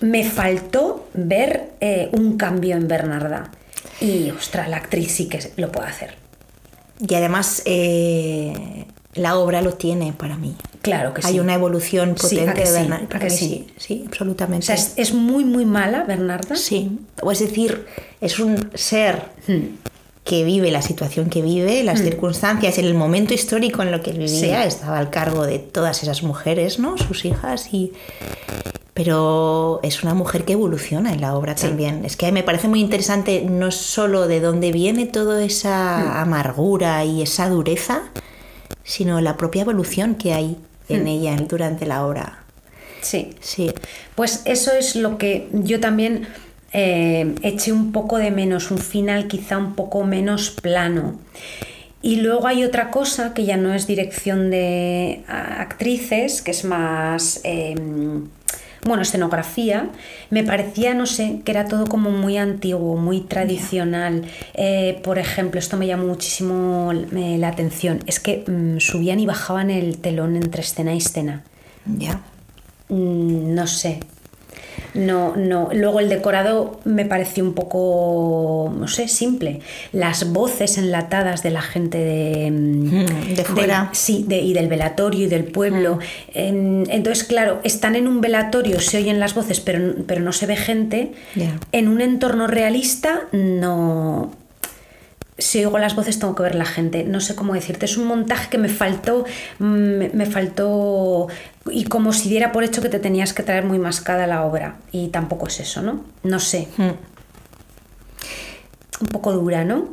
Me 0.00 0.28
faltó 0.28 1.08
ver 1.14 1.70
eh, 1.80 2.10
un 2.12 2.36
cambio 2.36 2.76
en 2.76 2.86
Bernarda. 2.86 3.50
Y, 4.00 4.30
ostras, 4.30 4.68
la 4.68 4.76
actriz 4.76 5.12
sí 5.12 5.28
que 5.28 5.40
lo 5.56 5.72
puede 5.72 5.88
hacer. 5.88 6.16
Y 7.06 7.14
además, 7.14 7.62
eh, 7.64 8.84
la 9.16 9.38
obra 9.38 9.62
lo 9.62 9.72
tiene 9.72 10.12
para 10.12 10.36
mí. 10.36 10.54
Claro 10.82 11.12
que 11.14 11.26
Hay 11.26 11.34
sí. 11.34 11.40
una 11.40 11.54
evolución 11.54 12.14
potente 12.14 12.64
de 12.64 12.72
Bernarda. 12.72 13.18
que 13.18 13.30
sí? 13.30 13.66
sí, 13.76 14.04
absolutamente. 14.06 14.72
O 14.72 14.76
sea, 14.76 14.92
es, 14.96 15.14
muy, 15.14 15.44
muy 15.44 15.64
mala 15.64 16.04
Bernarda. 16.04 16.54
Sí, 16.56 17.00
o 17.22 17.32
es 17.32 17.40
decir, 17.40 17.86
es 18.20 18.38
un 18.38 18.70
ser 18.74 19.30
hmm. 19.48 19.78
que 20.24 20.44
vive 20.44 20.70
la 20.70 20.82
situación 20.82 21.28
que 21.28 21.42
vive, 21.42 21.82
las 21.82 22.00
hmm. 22.00 22.04
circunstancias, 22.04 22.78
en 22.78 22.84
el 22.84 22.94
momento 22.94 23.34
histórico 23.34 23.82
en 23.82 23.90
lo 23.90 24.02
que 24.02 24.12
vivía, 24.12 24.64
estaba 24.64 24.98
al 24.98 25.10
cargo 25.10 25.44
de 25.44 25.58
todas 25.58 26.02
esas 26.02 26.22
mujeres, 26.22 26.78
¿no? 26.78 26.96
Sus 26.96 27.24
hijas 27.24 27.72
y... 27.72 27.92
Pero 28.94 29.80
es 29.82 30.02
una 30.02 30.14
mujer 30.14 30.46
que 30.46 30.54
evoluciona 30.54 31.12
en 31.12 31.20
la 31.20 31.36
obra 31.36 31.54
también. 31.54 32.06
Es 32.06 32.16
que 32.16 32.32
me 32.32 32.42
parece 32.42 32.66
muy 32.66 32.80
interesante 32.80 33.44
no 33.46 33.70
solo 33.70 34.26
de 34.26 34.40
dónde 34.40 34.72
viene 34.72 35.04
toda 35.04 35.44
esa 35.44 35.98
hmm. 35.98 36.16
amargura 36.16 37.04
y 37.04 37.20
esa 37.20 37.50
dureza, 37.50 38.04
sino 38.86 39.20
la 39.20 39.36
propia 39.36 39.62
evolución 39.62 40.14
que 40.14 40.32
hay 40.32 40.56
en 40.88 41.04
hmm. 41.04 41.08
ella 41.08 41.36
durante 41.46 41.84
la 41.84 42.06
obra. 42.06 42.38
Sí. 43.02 43.30
Sí. 43.40 43.70
Pues 44.14 44.42
eso 44.46 44.72
es 44.72 44.96
lo 44.96 45.18
que 45.18 45.48
yo 45.52 45.80
también 45.80 46.26
eh, 46.72 47.34
eché 47.42 47.72
un 47.72 47.92
poco 47.92 48.16
de 48.16 48.30
menos, 48.30 48.70
un 48.70 48.78
final 48.78 49.28
quizá 49.28 49.58
un 49.58 49.74
poco 49.74 50.04
menos 50.04 50.50
plano. 50.50 51.18
Y 52.02 52.16
luego 52.16 52.46
hay 52.46 52.64
otra 52.64 52.90
cosa 52.90 53.34
que 53.34 53.44
ya 53.44 53.56
no 53.56 53.74
es 53.74 53.86
dirección 53.86 54.50
de 54.50 55.24
actrices, 55.26 56.40
que 56.40 56.52
es 56.52 56.64
más 56.64 57.40
em, 57.42 58.28
bueno, 58.84 59.02
escenografía, 59.02 59.90
me 60.30 60.44
parecía, 60.44 60.94
no 60.94 61.06
sé, 61.06 61.40
que 61.44 61.52
era 61.52 61.66
todo 61.66 61.86
como 61.86 62.10
muy 62.10 62.36
antiguo, 62.36 62.96
muy 62.96 63.20
tradicional. 63.20 64.24
Eh, 64.54 65.00
por 65.02 65.18
ejemplo, 65.18 65.58
esto 65.58 65.76
me 65.76 65.86
llamó 65.86 66.06
muchísimo 66.06 66.92
eh, 66.92 67.36
la 67.38 67.48
atención, 67.48 68.00
es 68.06 68.20
que 68.20 68.44
mm, 68.46 68.78
subían 68.78 69.20
y 69.20 69.26
bajaban 69.26 69.70
el 69.70 69.98
telón 69.98 70.36
entre 70.36 70.62
escena 70.62 70.94
y 70.94 70.98
escena. 70.98 71.42
Ya. 71.86 72.20
Mm, 72.88 73.54
no 73.54 73.66
sé, 73.66 74.00
no, 74.94 75.36
no. 75.36 75.68
Luego 75.72 76.00
el 76.00 76.08
decorado 76.08 76.80
me 76.84 77.04
pareció 77.04 77.44
un 77.44 77.54
poco, 77.54 78.72
no 78.76 78.88
sé, 78.88 79.08
simple. 79.08 79.60
Las 79.92 80.32
voces 80.32 80.78
enlatadas 80.78 81.42
de 81.42 81.50
la 81.50 81.62
gente 81.62 81.98
de, 81.98 82.50
mm, 82.50 83.34
de 83.34 83.44
fuera. 83.44 83.90
sí, 83.92 84.26
y 84.28 84.52
del 84.52 84.68
velatorio 84.68 85.24
y 85.24 85.28
del 85.28 85.44
pueblo. 85.44 85.98
Mm. 86.34 86.90
entonces, 86.90 87.24
claro, 87.24 87.60
están 87.64 87.96
en 87.96 88.08
un 88.08 88.20
velatorio, 88.20 88.80
se 88.80 88.98
oyen 88.98 89.20
las 89.20 89.34
voces, 89.34 89.60
pero, 89.60 89.94
pero 90.06 90.20
no 90.20 90.32
se 90.32 90.46
ve 90.46 90.56
gente. 90.56 91.12
En 91.72 91.88
un 91.88 92.00
entorno 92.00 92.46
realista 92.46 93.22
no 93.32 94.32
si 95.38 95.58
oigo 95.58 95.78
las 95.78 95.94
voces 95.94 96.18
tengo 96.18 96.34
que 96.34 96.42
ver 96.42 96.54
la 96.54 96.64
gente. 96.64 97.04
No 97.04 97.20
sé 97.20 97.34
cómo 97.34 97.54
decirte. 97.54 97.84
Es 97.86 97.96
un 97.96 98.06
montaje 98.06 98.48
que 98.48 98.58
me 98.58 98.68
faltó, 98.68 99.24
me, 99.58 100.08
me, 100.08 100.26
faltó 100.26 101.28
y 101.70 101.84
como 101.84 102.12
si 102.12 102.28
diera 102.28 102.52
por 102.52 102.64
hecho 102.64 102.82
que 102.82 102.88
te 102.88 102.98
tenías 102.98 103.32
que 103.32 103.42
traer 103.42 103.64
muy 103.64 103.78
mascada 103.78 104.26
la 104.26 104.44
obra. 104.44 104.76
Y 104.92 105.08
tampoco 105.08 105.46
es 105.46 105.60
eso, 105.60 105.82
¿no? 105.82 106.04
No 106.22 106.38
sé. 106.40 106.68
Hmm. 106.76 106.92
Un 109.00 109.08
poco 109.08 109.32
dura, 109.32 109.64
¿no? 109.64 109.88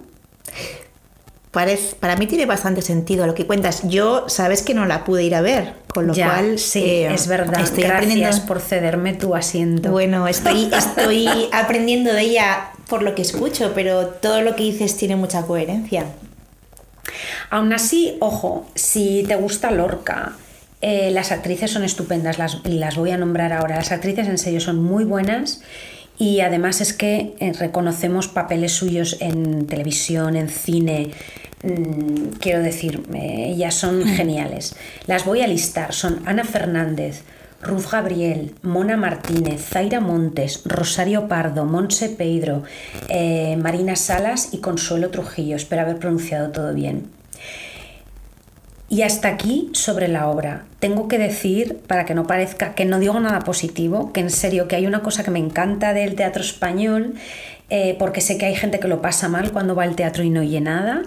Parece, 1.51 1.95
para 1.97 2.15
mí 2.15 2.25
tiene 2.25 2.47
bastante 2.47 2.81
sentido 2.81 3.27
lo 3.27 3.35
que 3.35 3.45
cuentas. 3.45 3.83
Yo, 3.87 4.27
sabes 4.27 4.63
que 4.63 4.73
no 4.73 4.85
la 4.87 5.03
pude 5.03 5.23
ir 5.23 5.35
a 5.35 5.41
ver, 5.41 5.75
con 5.87 6.07
lo 6.07 6.15
cual. 6.15 6.57
Sí, 6.57 6.79
eh, 6.79 7.13
es 7.13 7.27
verdad. 7.27 7.61
Estoy 7.61 7.83
Gracias 7.83 8.05
aprendiendo... 8.05 8.45
por 8.47 8.59
cederme 8.59 9.13
tu 9.13 9.35
asiento. 9.35 9.91
Bueno, 9.91 10.27
estoy, 10.27 10.71
estoy 10.73 11.27
aprendiendo 11.51 12.11
de 12.11 12.21
ella 12.21 12.71
por 12.87 13.03
lo 13.03 13.13
que 13.13 13.21
escucho, 13.21 13.71
pero 13.75 14.07
todo 14.07 14.41
lo 14.41 14.55
que 14.55 14.63
dices 14.63 14.97
tiene 14.97 15.15
mucha 15.15 15.43
coherencia. 15.43 16.05
Aún 17.51 17.71
así, 17.71 18.17
ojo, 18.19 18.65
si 18.73 19.23
te 19.27 19.35
gusta 19.35 19.69
Lorca, 19.69 20.33
eh, 20.85 21.11
las 21.11 21.31
actrices 21.31 21.71
son 21.71 21.85
estupendas, 21.85 22.37
las, 22.37 22.59
las 22.65 22.97
voy 22.97 23.11
a 23.11 23.17
nombrar 23.17 23.53
ahora. 23.53 23.77
Las 23.77 23.93
actrices 23.93 24.27
en 24.27 24.37
serio 24.37 24.59
son 24.59 24.83
muy 24.83 25.05
buenas 25.05 25.61
y 26.19 26.41
además 26.41 26.81
es 26.81 26.91
que 26.91 27.35
eh, 27.39 27.53
reconocemos 27.53 28.27
papeles 28.27 28.73
suyos 28.73 29.15
en 29.21 29.65
televisión, 29.65 30.35
en 30.35 30.49
cine. 30.49 31.11
Mm, 31.63 32.35
quiero 32.37 32.61
decir, 32.61 33.01
eh, 33.13 33.51
ellas 33.53 33.75
son 33.75 33.99
mm. 33.99 34.15
geniales. 34.17 34.75
Las 35.07 35.23
voy 35.23 35.39
a 35.39 35.47
listar. 35.47 35.93
Son 35.93 36.21
Ana 36.25 36.43
Fernández, 36.43 37.21
Ruth 37.61 37.89
Gabriel, 37.89 38.53
Mona 38.61 38.97
Martínez, 38.97 39.65
Zaira 39.65 40.01
Montes, 40.01 40.63
Rosario 40.65 41.29
Pardo, 41.29 41.63
Monse 41.63 42.09
Pedro, 42.09 42.63
Marina 43.57 43.95
Salas 43.95 44.49
y 44.51 44.57
Consuelo 44.57 45.11
Trujillo. 45.11 45.55
Espero 45.55 45.83
haber 45.83 45.97
pronunciado 45.97 46.51
todo 46.51 46.73
bien. 46.73 47.07
Y 48.89 49.01
hasta 49.01 49.29
aquí 49.29 49.69
sobre 49.73 50.07
la 50.07 50.27
obra. 50.27 50.65
Tengo 50.79 51.07
que 51.07 51.17
decir, 51.17 51.79
para 51.87 52.05
que 52.05 52.13
no 52.13 52.27
parezca 52.27 52.75
que 52.75 52.85
no 52.85 52.99
digo 52.99 53.19
nada 53.19 53.39
positivo, 53.39 54.11
que 54.13 54.19
en 54.19 54.29
serio 54.29 54.67
que 54.67 54.75
hay 54.75 54.85
una 54.85 55.01
cosa 55.01 55.23
que 55.23 55.31
me 55.31 55.39
encanta 55.39 55.93
del 55.93 56.15
teatro 56.15 56.43
español, 56.43 57.15
eh, 57.69 57.95
porque 57.97 58.21
sé 58.21 58.37
que 58.37 58.45
hay 58.45 58.55
gente 58.55 58.79
que 58.79 58.87
lo 58.87 59.01
pasa 59.01 59.29
mal 59.29 59.51
cuando 59.51 59.73
va 59.73 59.83
al 59.83 59.95
teatro 59.95 60.23
y 60.23 60.29
no 60.29 60.41
oye 60.41 60.61
nada, 60.61 61.03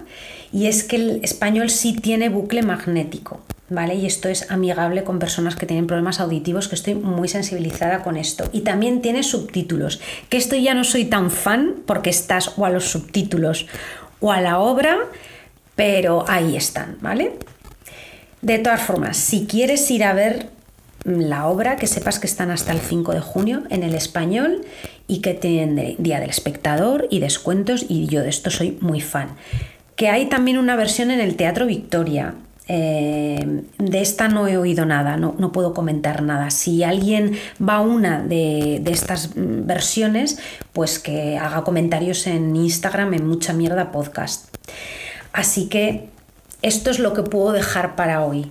y 0.53 0.67
es 0.67 0.83
que 0.85 0.97
el 0.97 1.21
español 1.23 1.71
sí 1.71 1.93
tiene 1.93 2.29
bucle 2.29 2.63
magnético. 2.63 3.41
¿Vale? 3.69 3.97
Y 3.97 4.07
esto 4.07 4.29
es 4.29 4.49
amigable 4.53 5.03
con 5.03 5.19
personas 5.19 5.57
que 5.57 5.67
tienen 5.67 5.89
problemas 5.89 6.21
auditivos, 6.21 6.69
que 6.69 6.77
estoy 6.77 6.95
muy 6.95 7.27
sensibilizada 7.27 8.05
con 8.05 8.17
esto. 8.17 8.49
Y 8.53 8.61
también 8.61 9.03
tiene 9.03 9.25
subtítulos, 9.25 10.01
que 10.29 10.37
esto 10.37 10.55
ya 10.55 10.73
no 10.73 10.85
soy 10.85 11.07
tan 11.07 11.33
fan 11.33 11.75
porque 11.85 12.11
estás 12.11 12.53
o 12.57 12.65
a 12.65 12.71
los 12.71 12.85
subtítulos 12.85 13.67
o 14.21 14.31
a 14.31 14.41
la 14.41 14.61
obra, 14.61 14.99
pero 15.75 16.25
ahí 16.29 16.55
están, 16.55 16.97
¿vale? 17.01 17.33
De 18.43 18.59
todas 18.59 18.83
formas, 18.83 19.17
si 19.17 19.47
quieres 19.47 19.91
ir 19.91 20.05
a 20.05 20.13
ver 20.13 20.51
la 21.05 21.47
obra, 21.47 21.77
que 21.77 21.87
sepas 21.87 22.19
que 22.19 22.27
están 22.27 22.51
hasta 22.51 22.73
el 22.73 22.81
5 22.81 23.13
de 23.13 23.21
junio 23.21 23.63
en 23.71 23.83
el 23.83 23.95
español 23.95 24.63
y 25.07 25.21
que 25.21 25.35
tienen 25.35 25.97
Día 25.99 26.21
del 26.21 26.31
Espectador 26.31 27.07
y 27.11 27.21
descuentos 27.21 27.87
y 27.89 28.07
yo 28.07 28.23
de 28.23 28.29
esto 28.29 28.51
soy 28.51 28.77
muy 28.81 29.01
fan. 29.01 29.29
Que 29.95 30.09
hay 30.09 30.27
también 30.27 30.59
una 30.59 30.77
versión 30.77 31.11
en 31.11 31.21
el 31.21 31.37
Teatro 31.37 31.67
Victoria. 31.67 32.35
Eh, 32.69 33.63
de 33.79 34.01
esta 34.01 34.27
no 34.27 34.49
he 34.49 34.57
oído 34.57 34.85
nada, 34.85 35.17
no, 35.17 35.37
no, 35.39 35.53
puedo 35.53 35.73
comentar 35.73 36.23
nada. 36.23 36.51
Si 36.51 36.83
alguien 36.83 37.39
va 37.63 37.77
a 37.77 37.81
una 37.81 38.21
de, 38.21 38.81
de, 38.83 38.91
estas 38.91 39.31
versiones, 39.37 40.41
pues 40.73 40.99
que 40.99 41.39
haga 41.39 41.63
comentarios 41.63 42.27
en 42.27 42.57
Instagram 42.57 43.15
en 43.15 43.29
Mucha 43.29 43.53
Mierda 43.53 43.93
Podcast. 43.93 44.49
Así 45.33 45.69
que 45.69 46.09
esto 46.67 46.91
es 46.91 46.99
lo 46.99 47.13
que 47.15 47.23
puedo 47.23 47.53
dejar 47.53 47.95
para 47.95 48.25
hoy. 48.25 48.51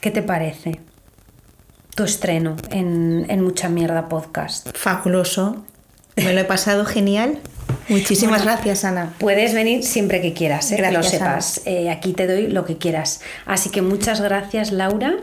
¿Qué 0.00 0.12
te 0.12 0.22
parece? 0.22 0.80
Tu 1.96 2.04
estreno 2.04 2.54
en, 2.70 3.40
Mucha 3.42 3.68
Mierda 3.68 4.08
Podcast. 4.08 4.68
Fabuloso. 4.76 5.64
Me 6.14 6.32
lo 6.32 6.40
he 6.40 6.44
pasado 6.44 6.84
genial. 6.84 7.40
Muchísimas 7.88 8.44
gracias, 8.44 8.84
Ana. 8.84 9.14
Puedes 9.18 9.52
venir 9.52 9.82
siempre 9.82 10.22
que 10.22 10.32
quieras, 10.32 10.70
¿eh? 10.70 10.76
que 10.76 10.92
lo 10.92 11.02
sepas. 11.02 11.62
Eh, 11.64 11.90
aquí 11.90 12.12
te 12.12 12.28
doy 12.28 12.46
lo 12.46 12.64
que 12.64 12.78
quieras. 12.78 13.20
Así 13.46 13.70
que 13.70 13.82
muchas 13.82 14.20
gracias, 14.20 14.70
Laura. 14.70 15.16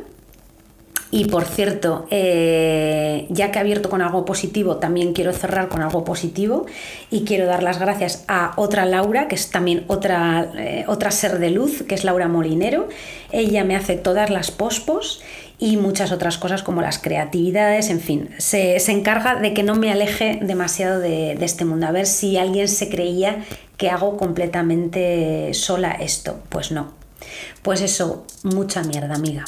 Y 1.13 1.25
por 1.25 1.43
cierto, 1.43 2.07
eh, 2.09 3.27
ya 3.29 3.51
que 3.51 3.57
he 3.57 3.61
abierto 3.61 3.89
con 3.89 4.01
algo 4.01 4.23
positivo, 4.23 4.77
también 4.77 5.11
quiero 5.11 5.33
cerrar 5.33 5.67
con 5.67 5.81
algo 5.81 6.05
positivo 6.05 6.65
y 7.09 7.25
quiero 7.25 7.45
dar 7.45 7.63
las 7.63 7.79
gracias 7.79 8.23
a 8.29 8.53
otra 8.55 8.85
Laura, 8.85 9.27
que 9.27 9.35
es 9.35 9.51
también 9.51 9.83
otra, 9.87 10.49
eh, 10.57 10.85
otra 10.87 11.11
ser 11.11 11.39
de 11.39 11.51
luz, 11.51 11.83
que 11.83 11.95
es 11.95 12.05
Laura 12.05 12.29
Molinero. 12.29 12.87
Ella 13.33 13.65
me 13.65 13.75
hace 13.75 13.97
todas 13.97 14.29
las 14.29 14.51
pospos 14.51 15.21
y 15.59 15.75
muchas 15.75 16.13
otras 16.13 16.37
cosas 16.37 16.63
como 16.63 16.81
las 16.81 16.97
creatividades, 16.97 17.89
en 17.89 17.99
fin, 17.99 18.29
se, 18.37 18.77
encarga 18.89 19.35
de 19.35 19.53
que 19.53 19.63
no 19.63 19.75
me 19.75 19.91
aleje 19.91 20.39
demasiado 20.41 20.99
de, 21.01 21.35
de 21.35 21.45
este 21.45 21.65
mundo. 21.65 21.87
A 21.87 21.91
ver 21.91 22.07
si 22.07 22.37
alguien 22.37 22.69
se 22.69 22.89
creía 22.89 23.43
que 23.75 23.89
hago 23.89 24.15
completamente 24.15 25.53
sola 25.53 25.91
esto. 25.91 26.39
Pues 26.47 26.71
no. 26.71 26.93
Pues 27.63 27.81
eso, 27.81 28.25
mucha 28.43 28.81
mierda, 28.83 29.15
amiga. 29.15 29.43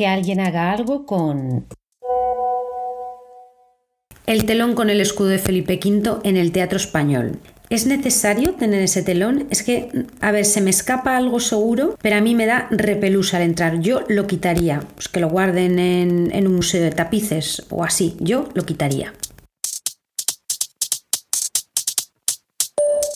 Que 0.00 0.06
alguien 0.06 0.40
haga 0.40 0.72
algo 0.72 1.04
con 1.04 1.66
el 4.24 4.46
telón 4.46 4.74
con 4.74 4.88
el 4.88 4.98
escudo 4.98 5.28
de 5.28 5.38
Felipe 5.38 5.78
V 5.78 6.20
en 6.24 6.38
el 6.38 6.52
Teatro 6.52 6.78
Español. 6.78 7.38
¿Es 7.68 7.84
necesario 7.84 8.54
tener 8.54 8.80
ese 8.80 9.02
telón? 9.02 9.46
Es 9.50 9.62
que, 9.62 9.90
a 10.22 10.30
ver, 10.32 10.46
se 10.46 10.62
me 10.62 10.70
escapa 10.70 11.18
algo 11.18 11.38
seguro, 11.38 11.98
pero 12.00 12.16
a 12.16 12.22
mí 12.22 12.34
me 12.34 12.46
da 12.46 12.66
repelús 12.70 13.34
al 13.34 13.42
entrar. 13.42 13.80
Yo 13.80 14.00
lo 14.08 14.26
quitaría. 14.26 14.80
Pues 14.94 15.08
que 15.08 15.20
lo 15.20 15.28
guarden 15.28 15.78
en, 15.78 16.46
un 16.46 16.54
museo 16.54 16.82
de 16.82 16.92
tapices 16.92 17.66
o 17.68 17.84
así. 17.84 18.16
Yo 18.20 18.48
lo 18.54 18.64
quitaría. 18.64 19.12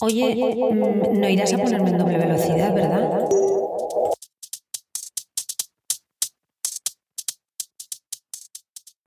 Oye, 0.01 0.35
mm, 0.35 1.19
no 1.19 1.29
irás 1.29 1.51
a 1.51 1.57
ponerme 1.57 1.89
en 1.89 1.97
doble 1.97 2.19
velocidad, 2.19 2.75
¿verdad? 2.75 3.09